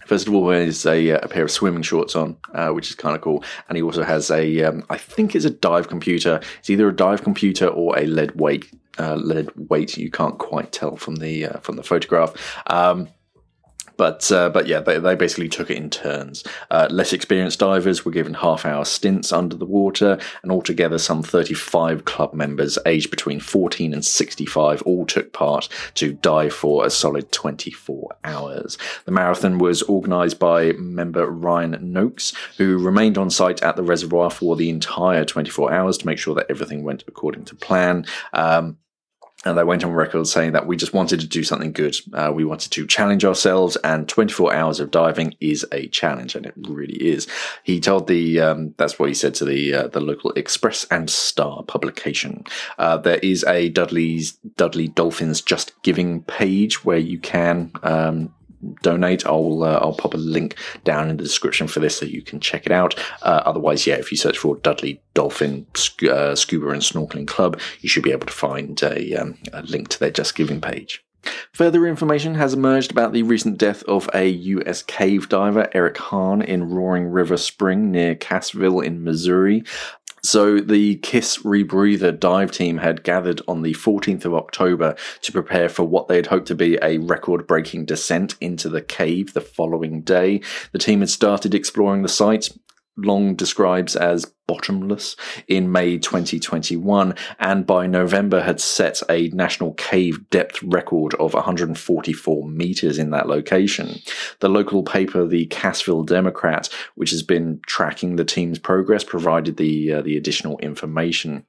First 0.06 0.26
of 0.26 0.34
all, 0.34 0.50
he 0.50 0.64
has 0.64 0.86
a, 0.86 1.12
uh, 1.12 1.18
a 1.22 1.28
pair 1.28 1.44
of 1.44 1.50
swimming 1.50 1.82
shorts 1.82 2.16
on, 2.16 2.36
uh, 2.54 2.70
which 2.70 2.88
is 2.88 2.96
kind 2.96 3.14
of 3.14 3.20
cool, 3.20 3.44
and 3.68 3.76
he 3.76 3.82
also 3.82 4.02
has 4.02 4.30
a, 4.30 4.64
um, 4.64 4.82
I 4.88 4.96
think 4.96 5.34
it's 5.34 5.44
a 5.44 5.50
dive 5.50 5.88
computer. 5.88 6.40
It's 6.60 6.70
either 6.70 6.88
a 6.88 6.96
dive 6.96 7.22
computer 7.22 7.68
or 7.68 7.98
a 7.98 8.06
lead 8.06 8.40
weight. 8.40 8.72
Uh, 8.98 9.14
lead 9.14 9.48
weight. 9.54 9.96
You 9.96 10.10
can't 10.10 10.38
quite 10.38 10.72
tell 10.72 10.96
from 10.96 11.16
the 11.16 11.46
uh, 11.46 11.60
from 11.60 11.76
the 11.76 11.84
photograph. 11.84 12.34
Um, 12.66 13.08
but 13.98 14.30
uh, 14.32 14.48
but 14.48 14.66
yeah, 14.66 14.80
they, 14.80 14.98
they 14.98 15.14
basically 15.14 15.48
took 15.48 15.70
it 15.70 15.76
in 15.76 15.90
turns. 15.90 16.44
Uh, 16.70 16.88
less 16.90 17.12
experienced 17.12 17.58
divers 17.58 18.04
were 18.04 18.12
given 18.12 18.32
half 18.32 18.64
hour 18.64 18.86
stints 18.86 19.32
under 19.32 19.56
the 19.56 19.66
water, 19.66 20.18
and 20.42 20.50
altogether, 20.50 20.96
some 20.96 21.22
35 21.22 22.06
club 22.06 22.32
members 22.32 22.78
aged 22.86 23.10
between 23.10 23.40
14 23.40 23.92
and 23.92 24.04
65 24.04 24.80
all 24.82 25.04
took 25.04 25.34
part 25.34 25.68
to 25.94 26.14
dive 26.14 26.54
for 26.54 26.86
a 26.86 26.90
solid 26.90 27.30
24 27.32 28.08
hours. 28.24 28.78
The 29.04 29.12
marathon 29.12 29.58
was 29.58 29.82
organised 29.82 30.38
by 30.38 30.72
member 30.72 31.26
Ryan 31.26 31.76
Noakes, 31.92 32.32
who 32.56 32.78
remained 32.78 33.18
on 33.18 33.30
site 33.30 33.62
at 33.62 33.76
the 33.76 33.82
reservoir 33.82 34.30
for 34.30 34.54
the 34.54 34.70
entire 34.70 35.24
24 35.24 35.72
hours 35.72 35.98
to 35.98 36.06
make 36.06 36.18
sure 36.18 36.36
that 36.36 36.46
everything 36.48 36.84
went 36.84 37.02
according 37.08 37.44
to 37.46 37.56
plan. 37.56 38.06
Um, 38.32 38.78
And 39.44 39.56
they 39.56 39.62
went 39.62 39.84
on 39.84 39.92
record 39.92 40.26
saying 40.26 40.52
that 40.52 40.66
we 40.66 40.76
just 40.76 40.92
wanted 40.92 41.20
to 41.20 41.26
do 41.26 41.44
something 41.44 41.72
good. 41.72 41.96
Uh, 42.12 42.32
we 42.34 42.44
wanted 42.44 42.72
to 42.72 42.86
challenge 42.88 43.24
ourselves, 43.24 43.76
and 43.84 44.08
24 44.08 44.52
hours 44.52 44.80
of 44.80 44.90
diving 44.90 45.34
is 45.40 45.64
a 45.70 45.86
challenge, 45.88 46.34
and 46.34 46.44
it 46.44 46.54
really 46.56 46.94
is. 46.94 47.28
He 47.62 47.78
told 47.78 48.08
the 48.08 48.40
um, 48.40 48.74
that's 48.78 48.98
what 48.98 49.08
he 49.08 49.14
said 49.14 49.34
to 49.36 49.44
the 49.44 49.74
uh, 49.74 49.88
the 49.88 50.00
local 50.00 50.32
Express 50.32 50.86
and 50.90 51.08
Star 51.08 51.62
publication. 51.62 52.44
Uh, 52.78 52.96
there 52.96 53.18
is 53.18 53.44
a 53.44 53.68
Dudley's 53.68 54.32
Dudley 54.56 54.88
Dolphins 54.88 55.40
Just 55.40 55.80
Giving 55.82 56.22
page 56.22 56.84
where 56.84 56.98
you 56.98 57.20
can 57.20 57.70
um, 57.84 58.34
donate, 58.82 59.26
I'll 59.26 59.62
uh, 59.62 59.78
I'll 59.80 59.94
pop 59.94 60.14
a 60.14 60.18
link 60.18 60.56
down 60.84 61.10
in 61.10 61.16
the 61.16 61.22
description 61.22 61.68
for 61.68 61.80
this 61.80 61.96
so 61.96 62.06
you 62.06 62.22
can 62.22 62.40
check 62.40 62.66
it 62.66 62.72
out. 62.72 62.94
Uh, 63.22 63.42
otherwise, 63.44 63.86
yeah, 63.86 63.94
if 63.94 64.10
you 64.10 64.16
search 64.16 64.38
for 64.38 64.56
Dudley 64.56 65.00
Dolphin 65.14 65.66
uh, 66.10 66.34
Scuba 66.34 66.70
and 66.70 66.82
Snorkeling 66.82 67.26
Club, 67.26 67.60
you 67.80 67.88
should 67.88 68.02
be 68.02 68.12
able 68.12 68.26
to 68.26 68.32
find 68.32 68.80
a, 68.82 69.14
um, 69.14 69.38
a 69.52 69.62
link 69.62 69.88
to 69.88 69.98
their 69.98 70.10
Just 70.10 70.34
Giving 70.34 70.60
page. 70.60 71.04
Further 71.52 71.86
information 71.86 72.36
has 72.36 72.54
emerged 72.54 72.90
about 72.90 73.12
the 73.12 73.22
recent 73.22 73.58
death 73.58 73.82
of 73.84 74.08
a 74.14 74.28
US 74.28 74.82
cave 74.82 75.28
diver, 75.28 75.68
Eric 75.72 75.98
Hahn, 75.98 76.40
in 76.40 76.70
Roaring 76.70 77.06
River 77.06 77.36
Spring 77.36 77.90
near 77.90 78.14
Cassville 78.14 78.84
in 78.84 79.02
Missouri. 79.02 79.64
So 80.28 80.60
the 80.60 80.96
Kiss 80.96 81.38
Rebreather 81.38 82.12
dive 82.12 82.50
team 82.50 82.76
had 82.76 83.02
gathered 83.02 83.40
on 83.48 83.62
the 83.62 83.72
14th 83.72 84.26
of 84.26 84.34
October 84.34 84.94
to 85.22 85.32
prepare 85.32 85.70
for 85.70 85.84
what 85.84 86.06
they 86.06 86.16
had 86.16 86.26
hoped 86.26 86.48
to 86.48 86.54
be 86.54 86.78
a 86.82 86.98
record-breaking 86.98 87.86
descent 87.86 88.34
into 88.38 88.68
the 88.68 88.82
cave 88.82 89.32
the 89.32 89.40
following 89.40 90.02
day. 90.02 90.42
The 90.72 90.78
team 90.78 91.00
had 91.00 91.08
started 91.08 91.54
exploring 91.54 92.02
the 92.02 92.10
site 92.10 92.50
Long 92.98 93.36
describes 93.36 93.94
as 93.94 94.26
bottomless 94.48 95.14
in 95.46 95.70
May 95.70 95.98
2021, 95.98 97.14
and 97.38 97.64
by 97.64 97.86
November 97.86 98.40
had 98.40 98.60
set 98.60 99.00
a 99.08 99.28
national 99.28 99.74
cave 99.74 100.28
depth 100.30 100.60
record 100.64 101.14
of 101.14 101.34
144 101.34 102.48
meters 102.48 102.98
in 102.98 103.10
that 103.10 103.28
location. 103.28 104.00
The 104.40 104.48
local 104.48 104.82
paper, 104.82 105.24
the 105.24 105.46
Cassville 105.46 106.06
Democrat, 106.06 106.68
which 106.96 107.10
has 107.10 107.22
been 107.22 107.60
tracking 107.66 108.16
the 108.16 108.24
team's 108.24 108.58
progress, 108.58 109.04
provided 109.04 109.58
the 109.58 109.92
uh, 109.92 110.02
the 110.02 110.16
additional 110.16 110.58
information. 110.58 111.44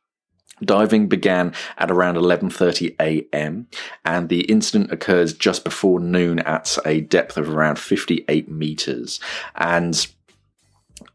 Diving 0.63 1.07
began 1.07 1.53
at 1.77 1.89
around 1.89 2.15
11:30 2.15 2.95
a.m. 2.99 3.67
and 4.05 4.29
the 4.29 4.41
incident 4.41 4.91
occurs 4.91 5.33
just 5.33 5.63
before 5.63 5.99
noon 5.99 6.39
at 6.39 6.77
a 6.85 7.01
depth 7.01 7.37
of 7.37 7.49
around 7.49 7.79
58 7.79 8.51
meters 8.51 9.19
and 9.55 10.05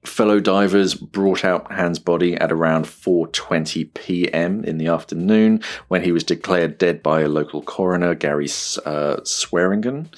fellow 0.05 0.41
divers 0.41 0.95
brought 0.95 1.45
out 1.45 1.71
Hahn's 1.73 1.99
body 1.99 2.35
at 2.37 2.53
around 2.53 2.85
4:20 2.87 3.93
p.m. 3.95 4.65
in 4.65 4.79
the 4.79 4.87
afternoon 4.87 5.63
when 5.89 6.03
he 6.03 6.13
was 6.13 6.25
declared 6.25 6.79
dead 6.79 7.03
by 7.03 7.23
a 7.23 7.29
local 7.29 7.63
coroner, 7.63 8.15
Gary 8.15 8.49
uh, 8.85 9.17
Swearingen. 9.25 10.11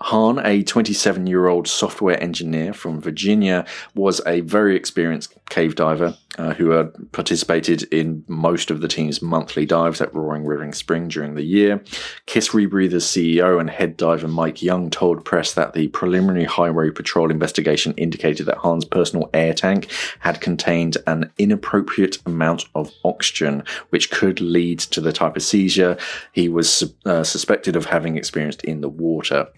Hahn, 0.00 0.44
a 0.44 0.62
27 0.62 1.26
year 1.26 1.46
old 1.46 1.68
software 1.68 2.20
engineer 2.22 2.72
from 2.72 3.00
Virginia, 3.00 3.64
was 3.94 4.20
a 4.26 4.40
very 4.40 4.76
experienced 4.76 5.34
cave 5.48 5.76
diver 5.76 6.16
uh, 6.36 6.54
who 6.54 6.70
had 6.70 7.12
participated 7.12 7.84
in 7.84 8.24
most 8.26 8.70
of 8.70 8.80
the 8.80 8.88
team's 8.88 9.22
monthly 9.22 9.64
dives 9.64 10.00
at 10.00 10.12
Roaring 10.12 10.44
River 10.44 10.70
Spring 10.72 11.06
during 11.08 11.34
the 11.34 11.44
year. 11.44 11.82
Kiss 12.26 12.48
Rebreather's 12.50 13.06
CEO 13.06 13.60
and 13.60 13.70
head 13.70 13.96
diver 13.96 14.26
Mike 14.26 14.62
Young 14.62 14.90
told 14.90 15.24
press 15.24 15.54
that 15.54 15.74
the 15.74 15.88
preliminary 15.88 16.44
highway 16.44 16.90
patrol 16.90 17.30
investigation 17.30 17.94
indicated 17.96 18.46
that 18.46 18.58
Hahn's 18.58 18.84
personal 18.84 19.13
air 19.32 19.54
tank 19.54 19.90
had 20.20 20.40
contained 20.40 20.96
an 21.06 21.30
inappropriate 21.38 22.18
amount 22.26 22.64
of 22.74 22.90
oxygen, 23.04 23.62
which 23.90 24.10
could 24.10 24.40
lead 24.40 24.78
to 24.80 25.00
the 25.00 25.12
type 25.12 25.36
of 25.36 25.42
seizure 25.42 25.96
he 26.32 26.48
was 26.48 26.94
uh, 27.04 27.24
suspected 27.24 27.76
of 27.76 27.86
having 27.86 28.16
experienced 28.16 28.62
in 28.64 28.80
the 28.80 28.88
water. 28.88 29.48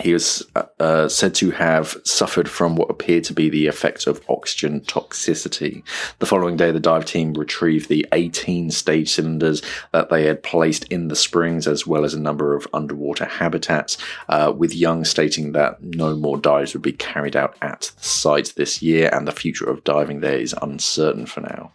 He 0.00 0.12
was 0.12 0.42
uh, 0.54 0.64
uh, 0.78 1.08
said 1.08 1.34
to 1.36 1.50
have 1.52 1.96
suffered 2.04 2.50
from 2.50 2.76
what 2.76 2.90
appeared 2.90 3.24
to 3.24 3.32
be 3.32 3.48
the 3.48 3.66
effects 3.66 4.06
of 4.06 4.20
oxygen 4.28 4.80
toxicity. 4.80 5.82
The 6.18 6.26
following 6.26 6.56
day, 6.56 6.70
the 6.70 6.80
dive 6.80 7.06
team 7.06 7.32
retrieved 7.32 7.88
the 7.88 8.06
18 8.12 8.70
stage 8.70 9.10
cylinders 9.10 9.62
that 9.92 10.10
they 10.10 10.26
had 10.26 10.42
placed 10.42 10.84
in 10.84 11.08
the 11.08 11.16
springs, 11.16 11.66
as 11.66 11.86
well 11.86 12.04
as 12.04 12.12
a 12.12 12.20
number 12.20 12.54
of 12.54 12.68
underwater 12.74 13.24
habitats, 13.24 13.96
uh, 14.28 14.52
with 14.54 14.74
Young 14.74 15.04
stating 15.04 15.52
that 15.52 15.82
no 15.82 16.14
more 16.14 16.36
dives 16.36 16.74
would 16.74 16.82
be 16.82 16.92
carried 16.92 17.36
out 17.36 17.56
at 17.62 17.92
the 17.96 18.04
site 18.04 18.52
this 18.56 18.82
year, 18.82 19.08
and 19.12 19.26
the 19.26 19.32
future 19.32 19.68
of 19.68 19.84
diving 19.84 20.20
there 20.20 20.38
is 20.38 20.54
uncertain 20.60 21.24
for 21.24 21.40
now. 21.40 21.72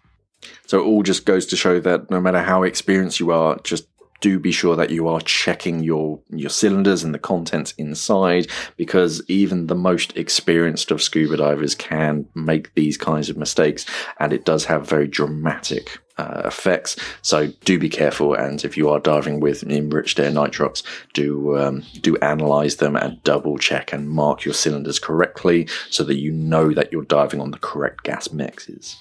So 0.67 0.79
it 0.79 0.85
all 0.85 1.03
just 1.03 1.25
goes 1.25 1.45
to 1.47 1.57
show 1.57 1.79
that 1.81 2.09
no 2.09 2.21
matter 2.21 2.41
how 2.41 2.63
experienced 2.63 3.19
you 3.19 3.31
are, 3.31 3.57
just 3.59 3.87
do 4.21 4.39
be 4.39 4.51
sure 4.51 4.75
that 4.75 4.91
you 4.91 5.07
are 5.07 5.19
checking 5.21 5.83
your 5.83 6.19
your 6.29 6.49
cylinders 6.49 7.03
and 7.03 7.13
the 7.13 7.19
contents 7.19 7.73
inside 7.73 8.47
because 8.77 9.21
even 9.27 9.67
the 9.67 9.75
most 9.75 10.15
experienced 10.15 10.91
of 10.91 11.01
scuba 11.01 11.35
divers 11.35 11.75
can 11.75 12.25
make 12.33 12.73
these 12.75 12.97
kinds 12.97 13.29
of 13.29 13.35
mistakes 13.35 13.85
and 14.19 14.31
it 14.31 14.45
does 14.45 14.65
have 14.65 14.87
very 14.87 15.07
dramatic 15.07 15.99
uh, 16.17 16.43
effects. 16.45 16.95
So 17.23 17.47
do 17.65 17.79
be 17.79 17.89
careful 17.89 18.35
and 18.35 18.63
if 18.63 18.77
you 18.77 18.89
are 18.89 18.99
diving 18.99 19.39
with 19.39 19.63
enriched 19.63 20.19
air 20.19 20.31
nitrox 20.31 20.83
do 21.13 21.57
um, 21.57 21.83
do 22.01 22.15
analyze 22.17 22.75
them 22.77 22.95
and 22.95 23.21
double 23.23 23.57
check 23.57 23.91
and 23.91 24.09
mark 24.09 24.45
your 24.45 24.53
cylinders 24.53 24.99
correctly 24.99 25.67
so 25.89 26.03
that 26.03 26.17
you 26.17 26.31
know 26.31 26.73
that 26.73 26.91
you're 26.91 27.03
diving 27.03 27.41
on 27.41 27.51
the 27.51 27.59
correct 27.59 28.03
gas 28.03 28.31
mixes 28.31 28.97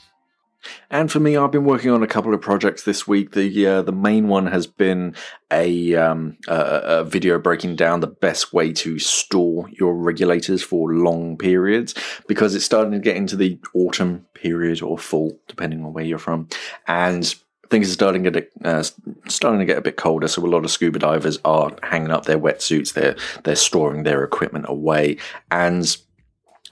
and 0.91 1.11
for 1.11 1.21
me, 1.21 1.37
I've 1.37 1.53
been 1.53 1.65
working 1.65 1.91
on 1.91 2.03
a 2.03 2.07
couple 2.07 2.35
of 2.35 2.41
projects 2.41 2.83
this 2.83 3.07
week. 3.07 3.33
The 3.33 3.67
uh, 3.67 3.83
the 3.83 3.93
main 3.93 4.29
one 4.29 4.47
has 4.47 4.67
been 4.67 5.15
a, 5.53 5.95
um, 5.95 6.37
a, 6.49 6.55
a, 6.55 7.05
video 7.05 7.39
breaking 7.39 7.77
down 7.77 8.01
the 8.01 8.07
best 8.07 8.53
way 8.53 8.73
to 8.73 8.99
store 8.99 9.69
your 9.71 9.95
regulators 9.95 10.63
for 10.63 10.93
long 10.93 11.37
periods 11.37 11.95
because 12.29 12.55
it's 12.55 12.65
starting 12.65 12.93
to 12.93 12.99
get 12.99 13.17
into 13.17 13.37
the 13.37 13.59
autumn 13.75 14.27
period 14.35 14.83
or 14.83 14.99
fall, 14.99 15.39
depending 15.49 15.85
on 15.85 15.93
where 15.93 16.05
you're 16.05 16.19
from, 16.19 16.49
and 16.87 17.35
things 17.69 17.89
are 17.89 17.95
starting 17.95 18.25
to 18.25 18.31
get 18.31 18.53
uh, 18.65 18.83
starting 19.29 19.61
to 19.61 19.67
get 19.67 19.79
a 19.79 19.83
bit 19.83 19.97
colder. 19.97 20.29
So 20.29 20.45
a 20.45 20.47
lot 20.47 20.65
of 20.65 20.71
scuba 20.71 20.99
divers 20.99 21.39
are 21.45 21.75
hanging 21.83 22.11
up 22.11 22.27
their 22.27 22.39
wetsuits. 22.39 22.93
They're 22.93 23.17
they're 23.45 23.57
storing 23.57 24.03
their 24.03 24.23
equipment 24.25 24.67
away 24.69 25.17
and 25.51 25.97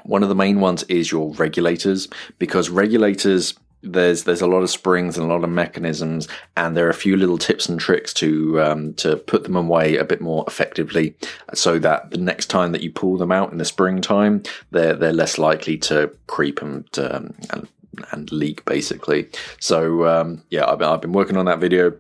one 0.05 0.23
of 0.23 0.29
the 0.31 0.35
main 0.35 0.61
ones 0.61 0.85
is 0.85 1.13
your 1.13 1.35
regulators 1.35 2.09
because 2.39 2.71
regulators 2.71 3.55
there's 3.83 4.25
there's 4.25 4.41
a 4.41 4.47
lot 4.47 4.63
of 4.63 4.71
springs 4.71 5.17
and 5.17 5.31
a 5.31 5.33
lot 5.33 5.45
of 5.45 5.51
mechanisms, 5.51 6.29
and 6.57 6.77
there 6.77 6.87
are 6.87 6.91
a 6.91 6.95
few 6.95 7.17
little 7.17 7.39
tips 7.39 7.69
and 7.69 7.79
tricks 7.79 8.13
to 8.15 8.61
um, 8.61 8.95
to 8.95 9.17
put 9.17 9.45
them 9.45 9.57
away 9.57 9.97
a 9.97 10.05
bit 10.05 10.21
more 10.21 10.45
effectively, 10.47 11.15
so 11.55 11.79
that 11.79 12.11
the 12.11 12.19
next 12.19 12.47
time 12.47 12.73
that 12.73 12.83
you 12.83 12.91
pull 12.91 13.17
them 13.17 13.33
out 13.33 13.53
in 13.53 13.59
the 13.59 13.65
springtime, 13.65 14.43
they're 14.71 14.95
they're 14.95 15.13
less 15.13 15.39
likely 15.39 15.79
to 15.79 16.11
creep 16.27 16.61
and 16.61 16.87
um, 16.99 17.35
and, 17.51 17.69
and 18.13 18.33
leak 18.33 18.65
basically. 18.65 19.29
So 19.61 20.07
um, 20.07 20.43
yeah, 20.51 20.67
I've 20.67 20.79
been, 20.79 20.89
I've 20.89 21.01
been 21.01 21.13
working 21.13 21.37
on 21.37 21.47
that 21.47 21.61
video. 21.61 21.93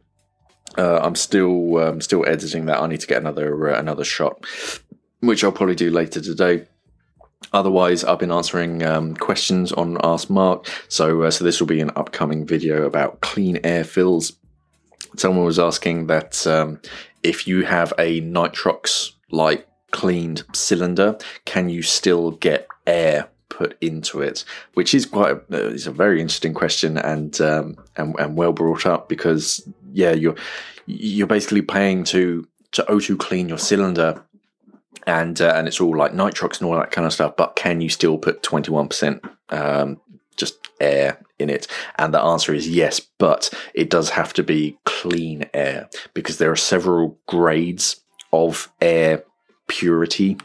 Uh, 0.77 0.99
I'm 0.99 1.15
still 1.15 1.79
um, 1.79 2.01
still 2.01 2.29
editing 2.29 2.67
that. 2.67 2.81
I 2.81 2.87
need 2.87 3.01
to 3.01 3.07
get 3.07 3.21
another 3.21 3.75
uh, 3.75 3.79
another 3.79 4.05
shot, 4.05 4.45
which 5.21 5.45
I'll 5.45 5.53
probably 5.53 5.77
do 5.77 5.91
later 5.91 6.21
today. 6.21 6.67
Otherwise, 7.53 8.05
I've 8.05 8.19
been 8.19 8.33
answering 8.33 8.83
um, 8.83 9.15
questions 9.15 9.73
on 9.73 9.97
Ask 10.03 10.29
Mark, 10.29 10.67
so 10.89 11.23
uh, 11.23 11.31
so 11.31 11.45
this 11.45 11.61
will 11.61 11.67
be 11.67 11.81
an 11.81 11.91
upcoming 11.97 12.47
video 12.47 12.85
about 12.85 13.21
clean 13.21 13.59
air 13.65 13.85
fills. 13.85 14.35
Someone 15.17 15.47
was 15.47 15.59
asking 15.59 16.09
that 16.09 16.47
um, 16.47 16.81
if 17.23 17.47
you 17.47 17.65
have 17.65 17.93
a 17.99 18.21
nitrox 18.21 19.13
like 19.31 19.67
cleaned 19.91 20.43
cylinder, 20.53 21.17
can 21.47 21.69
you 21.69 21.83
still 21.83 22.33
get 22.33 22.69
air 22.87 23.29
put 23.49 23.79
into 23.81 24.21
it? 24.21 24.45
Which 24.75 24.93
is 24.93 25.07
quite 25.07 25.33
a, 25.33 25.37
uh, 25.37 25.71
it's 25.71 25.87
a 25.87 25.93
very 25.93 26.21
interesting 26.21 26.55
question 26.55 26.99
and 26.99 27.41
um, 27.41 27.77
and 27.97 28.15
and 28.19 28.37
well 28.37 28.53
brought 28.53 28.85
up 28.85 29.09
because 29.09 29.67
yeah, 29.93 30.13
you're 30.13 30.37
you're 30.87 31.27
basically 31.27 31.63
paying 31.63 32.05
to 32.05 32.47
to 32.73 32.83
O2 32.85 33.19
clean 33.19 33.49
your 33.49 33.59
cylinder 33.59 34.23
and 35.07 35.41
uh, 35.41 35.53
and 35.55 35.69
it's 35.69 35.81
all 35.81 35.97
like 35.97 36.13
nitrox 36.13 36.59
and 36.61 36.69
all 36.69 36.77
that 36.77 36.91
kind 36.91 37.07
of 37.07 37.13
stuff. 37.13 37.37
But 37.37 37.57
can 37.57 37.81
you 37.81 37.89
still 37.89 38.19
put 38.19 38.43
twenty 38.43 38.71
one 38.71 38.89
percent 38.89 39.25
um, 39.51 40.01
just 40.37 40.59
air 40.81 41.19
in 41.39 41.51
it? 41.51 41.67
And 41.97 42.13
the 42.13 42.21
answer 42.21 42.55
is 42.55 42.69
yes, 42.69 43.01
but 43.01 43.51
it 43.75 43.91
does 43.91 44.11
have 44.11 44.33
to 44.35 44.43
be 44.43 44.79
clean 44.85 45.49
air 45.55 45.89
because 46.15 46.39
there 46.39 46.51
are 46.51 46.57
several 46.57 47.19
grades 47.27 48.01
of 48.33 48.71
air 48.81 49.25
purity 49.67 50.37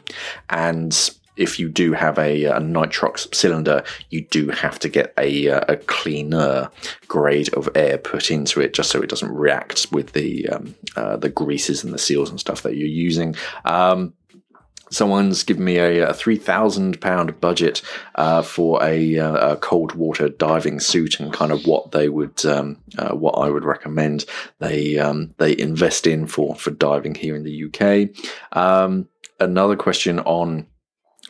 and 0.50 1.10
if 1.36 1.58
you 1.58 1.68
do 1.68 1.92
have 1.92 2.18
a, 2.18 2.44
a, 2.44 2.60
nitrox 2.60 3.32
cylinder, 3.34 3.82
you 4.10 4.20
do 4.22 4.50
have 4.50 4.78
to 4.80 4.88
get 4.88 5.12
a, 5.18 5.46
a 5.46 5.76
cleaner 5.76 6.70
grade 7.08 7.52
of 7.54 7.68
air 7.74 7.98
put 7.98 8.30
into 8.30 8.60
it, 8.60 8.74
just 8.74 8.90
so 8.90 9.02
it 9.02 9.10
doesn't 9.10 9.32
react 9.32 9.88
with 9.90 10.12
the 10.12 10.48
um, 10.48 10.74
uh, 10.96 11.16
the 11.16 11.28
greases 11.28 11.82
and 11.82 11.92
the 11.92 11.98
seals 11.98 12.30
and 12.30 12.38
stuff 12.38 12.62
that 12.62 12.76
you're 12.76 12.86
using. 12.86 13.34
Um, 13.64 14.14
someone's 14.90 15.42
given 15.42 15.64
me 15.64 15.78
a, 15.78 16.08
a 16.08 16.14
three 16.14 16.36
thousand 16.36 17.00
pound 17.00 17.40
budget 17.40 17.82
uh, 18.14 18.42
for 18.42 18.82
a, 18.82 19.18
uh, 19.18 19.52
a, 19.52 19.56
cold 19.56 19.94
water 19.94 20.28
diving 20.28 20.80
suit 20.80 21.20
and 21.20 21.32
kind 21.32 21.52
of 21.52 21.66
what 21.66 21.92
they 21.92 22.08
would 22.08 22.44
um, 22.46 22.78
uh, 22.98 23.14
what 23.14 23.32
I 23.32 23.50
would 23.50 23.64
recommend 23.64 24.24
they 24.58 24.98
um, 24.98 25.34
they 25.38 25.56
invest 25.56 26.06
in 26.06 26.26
for 26.26 26.54
for 26.54 26.70
diving 26.70 27.14
here 27.14 27.36
in 27.36 27.44
the 27.44 27.64
UK. 27.64 28.10
Um, 28.56 29.08
another 29.40 29.76
question 29.76 30.20
on 30.20 30.66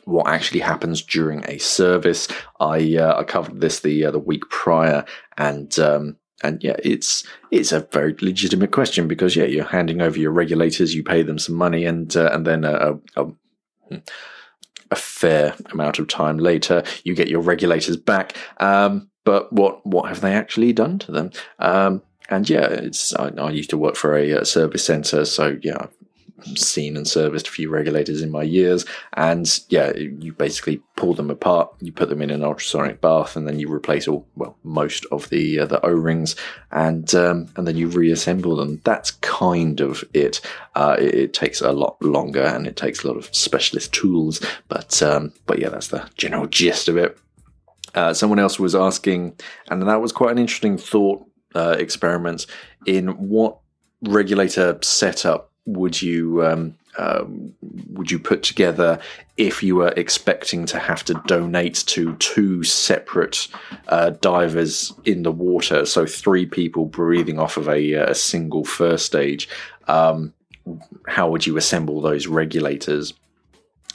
what 0.05 0.29
actually 0.29 0.61
happens 0.61 1.03
during 1.03 1.45
a 1.49 1.59
service. 1.59 2.29
I 2.61 2.97
uh, 2.97 3.21
I 3.21 3.25
covered 3.25 3.61
this 3.61 3.81
the 3.81 4.07
uh, 4.07 4.11
the 4.11 4.19
week 4.19 4.49
prior 4.51 5.05
and. 5.37 5.77
Um, 5.79 6.17
and 6.43 6.63
yeah, 6.63 6.77
it's 6.83 7.25
it's 7.51 7.73
a 7.73 7.81
very 7.93 8.15
legitimate 8.21 8.71
question 8.71 9.09
because 9.09 9.35
yeah, 9.35 9.45
you're 9.45 9.65
handing 9.65 10.03
over 10.03 10.19
your 10.19 10.33
regulators, 10.33 10.95
you 10.95 11.03
pay 11.03 11.23
them 11.23 11.39
some 11.39 11.55
money, 11.55 11.87
and 11.87 12.15
uh, 12.17 12.29
and 12.33 12.47
then 12.47 12.65
a, 12.65 12.99
a, 13.17 13.27
a 14.91 14.97
fair 14.97 15.55
amount 15.73 15.99
of 15.99 16.09
time 16.09 16.39
later, 16.39 16.83
you 17.05 17.15
get 17.15 17.29
your 17.29 17.41
regulators 17.41 17.97
back. 17.97 18.37
Um, 18.59 19.11
but 19.25 19.53
what 19.53 19.85
what 19.87 20.09
have 20.09 20.21
they 20.21 20.33
actually 20.33 20.73
done 20.73 20.99
to 21.01 21.13
them? 21.13 21.31
Um, 21.59 22.03
and 22.29 22.49
yeah, 22.49 22.67
it's 22.67 23.15
I, 23.15 23.29
I, 23.39 23.51
used 23.51 23.71
to 23.71 23.79
work 23.79 23.97
for 23.97 24.17
a, 24.17 24.31
a 24.31 24.45
service 24.45 24.85
center, 24.85 25.25
so 25.25 25.59
yeah, 25.63 25.87
seen 26.57 26.97
and 26.97 27.07
serviced 27.07 27.49
a 27.49 27.51
few 27.51 27.71
regulators 27.71 28.23
in 28.23 28.31
my 28.31 28.43
years. 28.43 28.85
And 29.15 29.61
yeah, 29.69 29.93
you 29.97 30.33
basically 30.33 30.83
pull 30.97 31.15
them 31.15 31.31
apart, 31.31 31.75
you 31.81 31.93
put 31.93 32.09
them 32.09 32.23
in 32.23 32.31
an 32.31 32.45
ultrasonic 32.45 33.01
bath, 33.01 33.37
and 33.37 33.47
then 33.49 33.59
you 33.59 33.73
replace 33.73 34.07
all 34.09 34.27
well 34.37 34.57
most 34.63 35.07
of 35.13 35.29
the 35.31 35.61
uh, 35.61 35.67
the 35.67 35.85
O 35.85 35.91
rings, 35.91 36.37
and 36.71 37.15
um, 37.15 37.49
and 37.57 37.67
then 37.67 37.77
you 37.77 37.89
reassemble 37.89 38.57
them. 38.57 38.81
That's 38.85 39.13
kind 39.13 39.81
of 39.81 40.05
it. 40.15 40.41
Uh, 40.75 40.97
it. 40.99 41.15
it. 41.15 41.35
takes 41.35 41.61
a 41.61 41.73
lot 41.73 42.01
longer, 42.01 42.43
and 42.43 42.67
it 42.67 42.77
takes 42.77 43.03
a 43.03 43.09
lot 43.09 43.17
of 43.17 43.35
specialist 43.35 43.93
tools. 43.93 44.41
But 44.69 45.03
um, 45.03 45.33
but 45.47 45.59
yeah, 45.59 45.69
that's 45.69 45.89
the 45.89 46.09
general 46.17 46.47
gist 46.47 46.89
of 46.89 46.97
it. 46.97 47.19
Uh, 47.95 48.13
someone 48.13 48.39
else 48.39 48.59
was 48.59 48.75
asking, 48.75 49.39
and 49.69 49.83
that 49.83 50.01
was 50.01 50.13
quite 50.13 50.33
an 50.33 50.39
interesting 50.39 50.77
thought 50.77 51.25
uh, 51.55 51.77
experiment 51.79 52.47
in 52.87 53.09
what 53.29 53.59
regulator 54.03 54.79
setup 54.83 55.53
would 55.67 56.01
you 56.01 56.45
um, 56.45 56.75
um, 56.97 57.55
would 57.91 58.11
you 58.11 58.19
put 58.19 58.43
together 58.43 59.01
if 59.37 59.63
you 59.63 59.77
were 59.77 59.93
expecting 59.97 60.65
to 60.67 60.79
have 60.79 61.05
to 61.05 61.15
donate 61.27 61.75
to 61.87 62.15
two 62.17 62.63
separate 62.63 63.49
uh, 63.89 64.11
divers 64.11 64.93
in 65.05 65.23
the 65.23 65.33
water? 65.33 65.87
So 65.87 66.07
three 66.07 66.47
people 66.47 66.85
breathing 66.85 67.39
off 67.39 67.57
of 67.57 67.69
a, 67.69 67.95
uh, 67.95 68.11
a 68.11 68.15
single 68.15 68.65
first 68.65 69.07
stage. 69.07 69.49
Um, 69.89 70.33
how 71.07 71.29
would 71.31 71.47
you 71.47 71.57
assemble 71.57 72.01
those 72.01 72.27
regulators? 72.27 73.15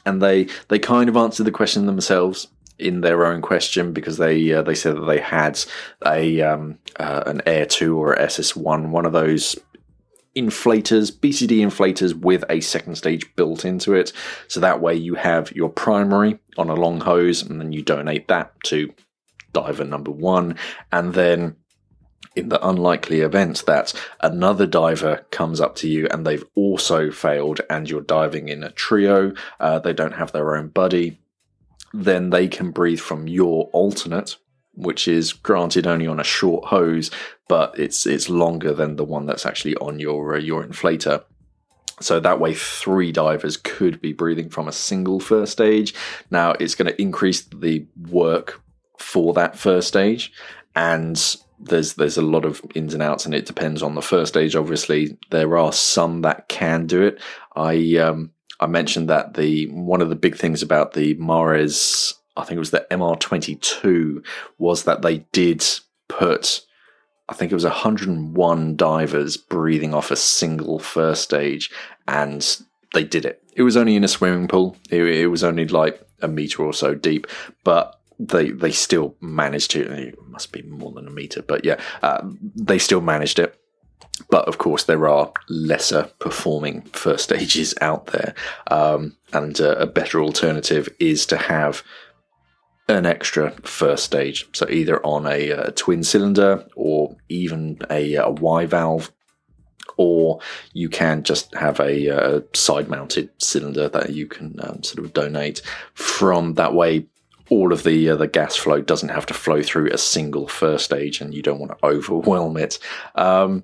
And 0.06 0.22
they 0.22 0.48
they 0.68 0.80
kind 0.80 1.10
of 1.10 1.18
answered 1.18 1.46
the 1.46 1.52
question 1.52 1.86
themselves 1.86 2.48
in 2.78 3.02
their 3.02 3.26
own 3.26 3.42
question 3.42 3.92
because 3.92 4.18
they 4.18 4.54
uh, 4.54 4.62
they 4.62 4.76
said 4.76 4.96
that 4.96 5.06
they 5.06 5.20
had 5.20 5.60
a 6.06 6.42
um, 6.42 6.80
uh, 7.00 7.24
an 7.26 7.42
Air 7.46 7.66
Two 7.66 7.98
or 7.98 8.18
SS 8.20 8.56
One, 8.56 8.92
one 8.92 9.06
of 9.06 9.14
those 9.14 9.58
inflators, 10.36 11.12
BCD 11.12 11.60
inflators 11.60 12.14
with 12.14 12.44
a 12.50 12.62
second 12.62 12.96
stage 12.96 13.36
built 13.36 13.66
into 13.66 13.94
it. 13.94 14.14
So 14.48 14.60
that 14.60 14.82
way 14.82 14.96
you 14.96 15.16
have 15.16 15.52
your 15.54 15.70
primary 15.70 16.40
on 16.58 16.70
a 16.70 16.76
long 16.76 17.02
hose 17.02 17.42
and 17.42 17.60
then 17.60 17.72
you 17.72 17.82
donate 17.82 18.28
that 18.28 18.54
to 18.66 18.94
diver 19.54 19.84
number 19.84 20.12
one. 20.12 20.56
And 20.92 21.14
then 21.14 21.56
in 22.36 22.50
the 22.50 22.68
unlikely 22.68 23.22
event 23.22 23.66
that 23.66 23.94
another 24.22 24.66
diver 24.66 25.26
comes 25.32 25.60
up 25.60 25.76
to 25.78 25.90
you 25.90 26.08
and 26.12 26.26
they've 26.26 26.46
also 26.56 27.12
failed 27.12 27.62
and 27.70 27.90
you're 27.90 28.02
diving 28.02 28.50
in 28.50 28.64
a 28.64 28.72
trio, 28.72 29.34
uh, 29.60 29.80
they 29.80 29.94
don't 29.94 30.16
have 30.16 30.32
their 30.32 30.56
own 30.56 30.68
buddy, 30.68 31.20
then 31.94 32.30
they 32.30 32.48
can 32.48 32.72
breathe 32.72 33.00
from 33.00 33.28
your 33.28 33.70
alternate 33.74 34.38
which 34.80 35.08
is 35.08 35.34
granted 35.34 35.86
only 35.86 36.08
on 36.08 36.20
a 36.20 36.24
short 36.24 36.66
hose, 36.66 37.12
but 37.48 37.78
it's 37.78 38.06
it's 38.06 38.30
longer 38.30 38.74
than 38.74 38.96
the 38.96 39.04
one 39.04 39.26
that's 39.26 39.46
actually 39.46 39.76
on 39.76 40.00
your 40.00 40.36
uh, 40.36 40.40
your 40.40 40.64
inflator. 40.64 41.24
So 42.02 42.20
that 42.22 42.40
way, 42.40 42.54
three 42.54 43.12
divers 43.12 43.58
could 43.58 44.00
be 44.00 44.14
breathing 44.14 44.50
from 44.50 44.70
a 44.70 44.72
single 44.72 45.20
first 45.20 45.52
stage. 45.52 45.94
Now 46.32 46.52
it's 46.52 46.76
going 46.76 46.90
to 46.90 47.02
increase 47.02 47.42
the 47.42 47.86
work 48.10 48.62
for 48.98 49.34
that 49.34 49.58
first 49.58 49.90
stage, 49.90 50.32
and 50.76 51.36
there's 51.60 51.96
there's 51.96 52.18
a 52.18 52.22
lot 52.22 52.46
of 52.46 52.62
ins 52.74 52.94
and 52.94 53.04
outs, 53.04 53.26
and 53.26 53.36
it 53.36 53.46
depends 53.46 53.84
on 53.84 53.96
the 53.96 54.02
first 54.02 54.30
stage. 54.34 54.56
Obviously, 54.56 55.18
there 55.30 55.58
are 55.58 55.74
some 55.74 56.22
that 56.22 56.48
can 56.48 56.88
do 56.88 57.04
it. 57.04 57.22
I 57.56 57.98
um, 57.98 58.32
I 58.62 58.68
mentioned 58.68 59.10
that 59.10 59.34
the 59.34 59.68
one 59.68 60.02
of 60.02 60.10
the 60.10 60.16
big 60.16 60.38
things 60.38 60.62
about 60.62 60.94
the 60.94 61.16
Mares 61.16 62.14
I 62.38 62.44
think 62.44 62.58
it 62.58 62.60
was 62.60 62.72
the 62.72 62.88
MR22, 62.92 64.24
was 64.58 64.84
that 64.84 65.02
they 65.02 65.20
did 65.32 65.66
put, 66.08 66.62
I 67.28 67.34
think 67.34 67.52
it 67.52 67.56
was 67.56 67.64
101 67.64 68.76
divers 68.76 69.38
breathing 69.38 69.94
off 69.94 70.12
a 70.12 70.16
single 70.16 70.80
first 70.80 71.24
stage, 71.24 71.72
and 72.08 72.46
they 72.94 73.04
did 73.04 73.26
it. 73.26 73.44
It 73.56 73.64
was 73.64 73.78
only 73.78 73.96
in 73.96 74.04
a 74.04 74.08
swimming 74.08 74.48
pool. 74.48 74.78
It, 74.90 75.02
it 75.02 75.28
was 75.28 75.44
only 75.44 75.68
like 75.68 76.02
a 76.22 76.28
meter 76.28 76.64
or 76.64 76.74
so 76.74 76.96
deep, 76.96 77.28
but 77.64 78.00
they 78.20 78.52
they 78.52 78.72
still 78.72 79.16
managed 79.22 79.72
to. 79.72 79.82
It 79.92 80.22
must 80.28 80.52
be 80.52 80.62
more 80.64 80.92
than 80.92 81.08
a 81.08 81.12
meter, 81.12 81.42
but 81.42 81.64
yeah, 81.64 81.80
uh, 82.02 82.22
they 82.56 82.78
still 82.80 83.02
managed 83.02 83.40
it. 83.40 83.56
But 84.30 84.48
of 84.48 84.58
course, 84.58 84.84
there 84.84 85.08
are 85.08 85.32
lesser 85.48 86.12
performing 86.20 86.82
first 86.82 87.24
stages 87.26 87.74
out 87.80 88.08
there, 88.08 88.36
um, 88.68 89.16
and 89.34 89.60
uh, 89.62 89.76
a 89.78 89.88
better 89.88 90.22
alternative 90.22 90.90
is 91.00 91.26
to 91.28 91.38
have 91.38 91.84
an 92.90 93.06
extra 93.06 93.52
first 93.64 94.04
stage. 94.04 94.48
So 94.54 94.68
either 94.70 95.04
on 95.06 95.26
a, 95.26 95.50
a 95.50 95.58
uh, 95.58 95.72
twin 95.76 96.04
cylinder 96.04 96.66
or 96.76 97.16
even 97.30 97.80
a, 97.90 98.16
a, 98.16 98.30
Y 98.30 98.66
valve, 98.66 99.12
or 99.98 100.40
you 100.74 100.90
can 100.90 101.24
just 101.24 101.54
have 101.56 101.80
a, 101.80 102.08
a 102.08 102.16
uh, 102.16 102.42
side 102.54 102.90
mounted 102.90 103.30
cylinder 103.38 103.90
that 103.90 104.12
you 104.12 104.28
can 104.28 104.56
um, 104.64 104.84
sort 104.84 105.06
of 105.06 105.14
donate 105.14 105.62
from. 105.94 106.54
That 106.54 106.74
way, 106.74 107.06
all 107.50 107.74
of 107.74 107.84
the 107.84 108.10
uh, 108.10 108.16
the 108.16 108.28
gas 108.28 108.56
flow 108.56 108.82
doesn't 108.82 109.10
have 109.10 109.26
to 109.28 109.34
flow 109.34 109.62
through 109.62 109.90
a 109.92 109.98
single 109.98 110.48
first 110.48 110.86
stage, 110.86 111.22
and 111.22 111.34
you 111.34 111.42
don't 111.42 111.60
want 111.60 111.78
to 111.78 111.86
overwhelm 111.86 112.58
it. 112.58 112.80
Um, 113.16 113.64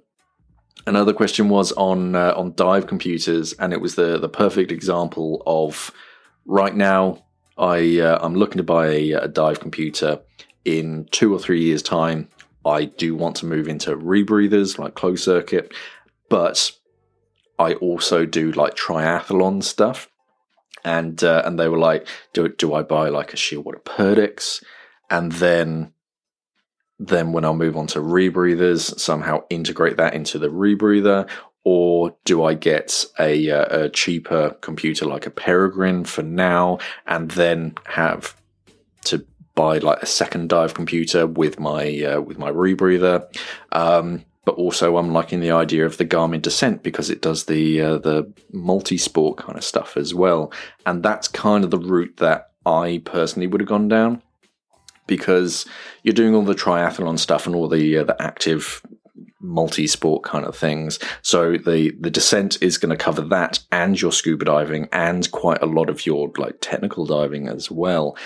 another 0.88 1.13
question 1.13 1.49
was 1.49 1.71
on 1.73 2.15
uh, 2.15 2.33
on 2.35 2.53
dive 2.55 2.88
computers, 2.88 3.53
and 3.53 3.73
it 3.73 3.81
was 3.81 3.95
the 3.95 4.17
the 4.17 4.29
perfect 4.29 4.71
example 4.71 5.41
of 5.45 5.91
right 6.45 6.75
now 6.75 7.24
I 7.57 7.99
uh, 7.99 8.19
I'm 8.21 8.35
looking 8.35 8.57
to 8.57 8.63
buy 8.63 8.87
a, 8.87 9.11
a, 9.13 9.27
dive 9.27 9.59
computer 9.59 10.19
in 10.65 11.07
two 11.11 11.33
or 11.33 11.39
three 11.39 11.61
years' 11.61 11.83
time. 11.83 12.29
I 12.65 12.85
do 12.85 13.15
want 13.15 13.37
to 13.37 13.45
move 13.45 13.67
into 13.67 13.95
rebreathers 13.95 14.77
like 14.77 14.95
closed 14.95 15.23
circuit, 15.23 15.73
but 16.29 16.71
I 17.57 17.75
also 17.75 18.25
do 18.25 18.51
like 18.51 18.75
triathlon 18.75 19.63
stuff. 19.63 20.09
And 20.83 21.23
uh, 21.23 21.43
and 21.45 21.57
they 21.57 21.67
were 21.67 21.79
like, 21.79 22.07
do 22.33 22.47
do 22.49 22.73
I 22.73 22.83
buy 22.83 23.09
like 23.09 23.33
a 23.33 23.37
Shearwater 23.37 23.81
Perdix, 23.81 24.63
and 25.09 25.31
then 25.31 25.93
then 26.99 27.31
when 27.31 27.43
I 27.43 27.51
move 27.51 27.75
on 27.75 27.87
to 27.87 27.99
rebreathers, 27.99 28.99
somehow 28.99 29.43
integrate 29.49 29.97
that 29.97 30.13
into 30.13 30.39
the 30.39 30.47
rebreather, 30.49 31.27
or 31.65 32.15
do 32.25 32.43
I 32.43 32.54
get 32.54 33.04
a, 33.19 33.49
uh, 33.49 33.86
a, 33.86 33.89
cheaper 33.89 34.51
computer 34.62 35.06
like 35.06 35.25
a 35.25 35.32
Peregrine 35.32 36.06
for 36.06 36.21
now, 36.21 36.78
and 37.08 37.32
then 37.32 37.73
have 37.86 38.39
to 39.06 39.25
buy 39.56 39.80
like 39.80 40.01
a 40.01 40.06
second 40.06 40.49
dive 40.49 40.75
computer 40.75 41.25
with 41.25 41.60
my 41.60 42.04
uh, 42.04 42.21
with 42.21 42.38
my 42.38 42.51
rebreather? 42.51 43.25
Um, 43.71 44.23
but 44.45 44.56
also, 44.56 44.97
I'm 44.97 45.12
liking 45.12 45.39
the 45.39 45.51
idea 45.51 45.88
of 45.88 45.97
the 45.97 46.06
Garmin 46.06 46.43
Descent 46.43 46.84
because 46.84 47.10
it 47.10 47.23
does 47.23 47.45
the 47.45 47.82
uh, 47.82 47.97
the 47.97 48.32
multi 48.54 48.97
sport 48.97 49.38
kind 49.38 49.58
of 49.58 49.63
stuff 49.63 49.97
as 49.97 50.13
well, 50.13 50.54
and 50.86 51.01
that's 51.01 51.28
kind 51.28 51.63
of 51.63 51.71
the 51.71 51.80
route 51.80 52.17
that 52.17 52.51
I 52.63 53.01
personally 53.04 53.47
would 53.47 53.62
have 53.62 53.67
gone 53.67 53.88
down 53.88 54.21
because 55.08 55.65
you're 56.04 56.13
doing 56.13 56.36
all 56.36 56.43
the 56.43 56.54
triathlon 56.54 57.17
stuff 57.17 57.47
and 57.47 57.56
all 57.56 57.67
the 57.67 57.97
uh, 57.97 58.04
the 58.04 58.21
active 58.21 58.84
multi-sport 59.45 60.23
kind 60.23 60.45
of 60.45 60.55
things. 60.55 60.99
So 61.21 61.58
the 61.58 61.93
the 61.99 62.12
descent 62.12 62.62
is 62.62 62.77
going 62.77 62.95
to 62.95 63.03
cover 63.03 63.21
that 63.21 63.60
and 63.71 63.99
your 63.99 64.12
scuba 64.12 64.45
diving 64.45 64.89
and 64.91 65.29
quite 65.31 65.62
a 65.62 65.67
lot 65.67 65.89
of 65.89 66.05
your 66.05 66.31
like 66.38 66.58
technical 66.62 67.05
diving 67.05 67.47
as 67.47 67.69
well. 67.71 68.17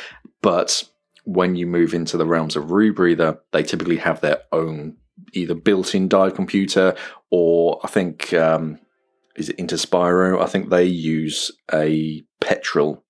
But 0.42 0.84
when 1.26 1.56
you 1.56 1.68
move 1.68 1.94
into 1.94 2.18
the 2.18 2.26
realms 2.26 2.56
of 2.56 2.66
rebreather, 2.66 3.40
they 3.52 3.64
typically 3.64 3.98
have 3.98 4.22
their 4.22 4.40
own 4.52 4.98
either 5.34 5.54
built-in 5.54 6.08
dive 6.08 6.34
computer 6.34 6.96
or 7.30 7.80
I 7.84 7.88
think 7.88 8.34
um, 8.34 8.80
is 9.36 9.50
it 9.50 9.58
Interspiro? 9.58 10.42
I 10.42 10.48
think 10.48 10.70
they 10.70 10.86
use 10.86 11.52
a 11.74 12.24
Petrel. 12.42 13.04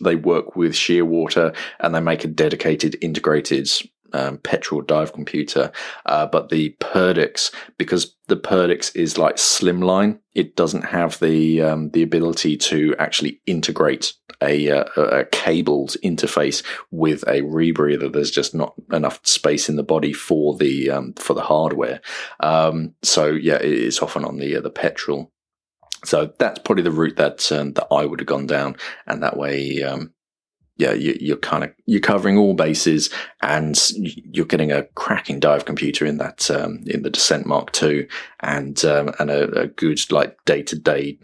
They 0.00 0.16
work 0.16 0.56
with 0.56 0.72
Shearwater 0.72 1.54
and 1.80 1.94
they 1.94 2.00
make 2.00 2.24
a 2.24 2.28
dedicated 2.28 2.96
integrated 3.00 3.68
um, 4.12 4.38
Petrel 4.38 4.82
dive 4.82 5.12
computer, 5.12 5.72
uh, 6.06 6.26
but 6.26 6.48
the 6.48 6.76
Perdix 6.80 7.52
because 7.78 8.14
the 8.28 8.36
Perdix 8.36 8.94
is 8.94 9.18
like 9.18 9.36
slimline. 9.36 10.18
It 10.34 10.56
doesn't 10.56 10.86
have 10.86 11.18
the 11.20 11.60
um, 11.62 11.90
the 11.90 12.02
ability 12.02 12.56
to 12.56 12.94
actually 12.98 13.40
integrate 13.46 14.14
a, 14.42 14.70
uh, 14.70 14.84
a, 14.96 15.24
cabled 15.26 15.96
interface 16.04 16.64
with 16.90 17.22
a 17.24 17.42
rebreather. 17.42 18.12
There's 18.12 18.30
just 18.30 18.54
not 18.54 18.74
enough 18.92 19.20
space 19.26 19.68
in 19.68 19.76
the 19.76 19.82
body 19.82 20.12
for 20.12 20.56
the 20.56 20.90
um, 20.90 21.14
for 21.14 21.34
the 21.34 21.42
hardware. 21.42 22.00
Um, 22.40 22.94
so 23.02 23.26
yeah, 23.26 23.56
it 23.56 23.64
is 23.64 24.00
often 24.00 24.24
on 24.24 24.38
the 24.38 24.56
uh, 24.56 24.60
the 24.60 24.70
Petrel. 24.70 25.30
So 26.04 26.32
that's 26.38 26.58
probably 26.58 26.82
the 26.82 26.90
route 26.90 27.16
that 27.16 27.50
um, 27.52 27.74
that 27.74 27.86
I 27.92 28.04
would 28.04 28.20
have 28.20 28.26
gone 28.26 28.46
down, 28.46 28.76
and 29.06 29.22
that 29.22 29.36
way, 29.36 29.82
um, 29.82 30.12
yeah, 30.76 30.92
you, 30.92 31.34
are 31.34 31.38
kind 31.38 31.64
of 31.64 31.72
you're 31.86 32.00
covering 32.00 32.38
all 32.38 32.54
bases, 32.54 33.10
and 33.42 33.78
you're 33.96 34.46
getting 34.46 34.72
a 34.72 34.84
cracking 34.94 35.38
dive 35.38 35.64
computer 35.64 36.06
in 36.06 36.18
that 36.18 36.50
um, 36.50 36.82
in 36.86 37.02
the 37.02 37.10
Descent 37.10 37.46
Mark 37.46 37.70
II, 37.82 38.08
and 38.40 38.84
um, 38.84 39.10
and 39.18 39.30
a, 39.30 39.60
a, 39.60 39.66
good 39.66 40.00
like 40.10 40.42
day 40.44 40.62
to 40.62 40.78
day 40.78 41.18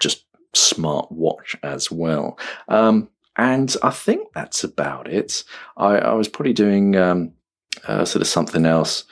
just 0.00 0.24
smart 0.54 1.10
watch 1.12 1.56
as 1.62 1.90
well. 1.90 2.38
Um, 2.68 3.08
and 3.36 3.74
I 3.82 3.90
think 3.90 4.28
that's 4.34 4.64
about 4.64 5.08
it. 5.08 5.44
I, 5.76 5.98
I 5.98 6.12
was 6.14 6.28
probably 6.28 6.52
doing 6.52 6.96
um, 6.96 7.32
uh, 7.86 8.04
sort 8.04 8.22
of 8.22 8.26
something 8.26 8.66
else, 8.66 9.04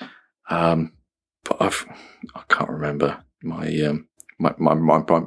um, 0.51 0.93
but 1.45 1.63
I've 1.63 1.87
I 2.35 2.43
can't 2.49 2.71
remember 2.71 3.23
my 3.43 3.69
um, 3.83 4.09
my, 4.39 4.53
my, 4.59 4.75
my, 4.75 4.99
my, 5.09 5.23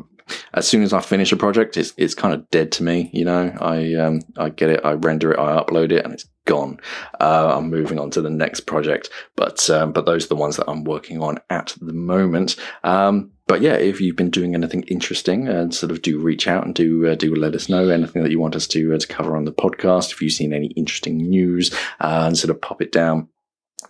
as 0.54 0.68
soon 0.68 0.84
as 0.84 0.94
I 0.94 1.02
finish 1.02 1.32
a 1.32 1.38
project, 1.38 1.78
it's 1.78 1.94
it's 1.98 2.14
kind 2.14 2.34
of 2.34 2.50
dead 2.50 2.72
to 2.74 2.84
me. 2.84 3.10
You 3.14 3.26
know, 3.26 3.56
I 3.60 3.94
um 3.96 4.22
I 4.38 4.50
get 4.50 4.70
it, 4.70 4.82
I 4.84 4.94
render 4.94 5.32
it, 5.32 5.40
I 5.40 5.62
upload 5.62 5.92
it, 5.92 6.04
and 6.04 6.14
it's 6.14 6.28
gone. 6.46 6.80
Uh, 7.20 7.54
I'm 7.58 7.70
moving 7.70 8.00
on 8.00 8.10
to 8.12 8.22
the 8.22 8.30
next 8.30 8.62
project, 8.62 9.10
but 9.36 9.70
um, 9.70 9.92
but 9.94 10.06
those 10.06 10.26
are 10.26 10.30
the 10.30 10.36
ones 10.36 10.58
that 10.58 10.70
I'm 10.70 10.84
working 10.84 11.22
on 11.22 11.40
at 11.50 11.76
the 11.80 11.94
moment. 11.94 12.56
Um, 12.84 13.32
but 13.48 13.62
yeah, 13.62 13.74
if 13.74 14.00
you've 14.02 14.16
been 14.16 14.30
doing 14.30 14.54
anything 14.54 14.84
interesting, 14.84 15.48
uh, 15.48 15.70
sort 15.72 15.92
of 15.92 16.02
do 16.02 16.20
reach 16.20 16.48
out 16.48 16.66
and 16.66 16.76
do 16.76 17.08
uh, 17.08 17.16
do 17.16 17.34
let 17.36 17.56
us 17.56 17.70
know 17.70 17.90
anything 17.90 18.24
that 18.24 18.32
you 18.32 18.40
want 18.40 18.56
us 18.56 18.68
to 18.68 18.94
uh, 18.94 18.98
to 18.98 19.08
cover 19.08 19.38
on 19.38 19.46
the 19.46 19.52
podcast. 19.54 20.12
If 20.12 20.22
you've 20.22 20.34
seen 20.34 20.54
any 20.54 20.68
interesting 20.68 21.18
news, 21.18 21.74
uh, 22.00 22.26
and 22.26 22.38
sort 22.38 22.52
of 22.52 22.62
pop 22.62 22.82
it 22.82 22.92
down 22.92 23.28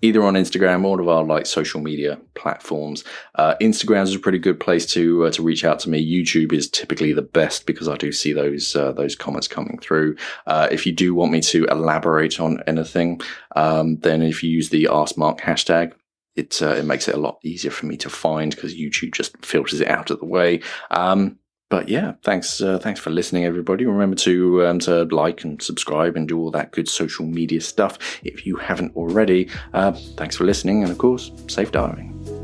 either 0.02 0.24
on 0.24 0.36
Instagram 0.36 0.84
or 0.84 0.92
one 0.92 1.00
of 1.00 1.08
our 1.08 1.24
like 1.24 1.46
social 1.46 1.82
media 1.82 2.20
platforms. 2.36 3.04
Uh, 3.36 3.56
Instagram 3.62 4.04
is 4.04 4.16
a 4.16 4.20
pretty 4.20 4.40
good 4.40 4.60
place 4.60 4.86
to 4.88 5.26
uh, 5.26 5.32
to 5.32 5.44
reach 5.44 5.66
out 5.66 5.80
to 5.80 5.90
me. 5.90 6.04
YouTube 6.04 6.54
is 6.54 6.70
typically 6.70 7.14
the 7.14 7.22
best 7.22 7.66
because 7.66 7.88
I 7.88 7.98
do 7.98 8.12
see 8.12 8.34
those 8.34 8.76
uh, 8.76 8.92
those 8.92 9.16
comments 9.16 9.48
coming 9.48 9.80
through. 9.80 10.16
Uh, 10.48 10.68
if 10.72 10.86
you 10.86 10.92
do 10.92 11.14
want 11.14 11.32
me 11.32 11.42
to 11.42 11.66
elaborate 11.66 12.40
on 12.40 12.62
anything, 12.68 13.22
um, 13.56 13.98
then 13.98 14.22
if 14.22 14.44
you 14.44 14.50
use 14.50 14.70
the 14.70 14.88
Ask 14.92 15.18
Mark 15.18 15.40
hashtag. 15.40 15.94
It, 16.36 16.62
uh, 16.62 16.70
it 16.70 16.86
makes 16.86 17.10
it 17.10 17.16
a 17.16 17.20
lot 17.20 17.40
easier 17.44 17.72
for 17.72 17.86
me 17.86 17.98
to 17.98 18.10
find 18.10 18.56
because 18.56 18.74
YouTube 18.74 19.14
just 19.14 19.36
filters 19.46 19.82
it 19.82 19.90
out 19.90 20.10
of 20.10 20.20
the 20.20 20.26
way. 20.26 20.62
Um, 20.90 21.38
but 21.70 21.88
yeah, 21.88 22.14
thanks 22.24 22.62
uh, 22.62 22.80
thanks 22.80 23.00
for 23.00 23.12
listening, 23.12 23.46
everybody. 23.46 23.86
Remember 23.86 24.16
to 24.18 24.66
um, 24.66 24.80
to 24.80 25.04
like 25.06 25.44
and 25.44 25.62
subscribe 25.62 26.16
and 26.16 26.28
do 26.28 26.38
all 26.38 26.52
that 26.52 26.72
good 26.72 26.90
social 26.90 27.26
media 27.26 27.62
stuff 27.62 27.98
if 28.24 28.46
you 28.46 28.56
haven't 28.56 28.96
already. 28.96 29.50
Uh, 29.74 29.92
thanks 29.92 30.36
for 30.36 30.44
listening, 30.44 30.84
and 30.84 30.92
of 30.92 30.98
course, 30.98 31.32
safe 31.48 31.72
diving. 31.72 32.39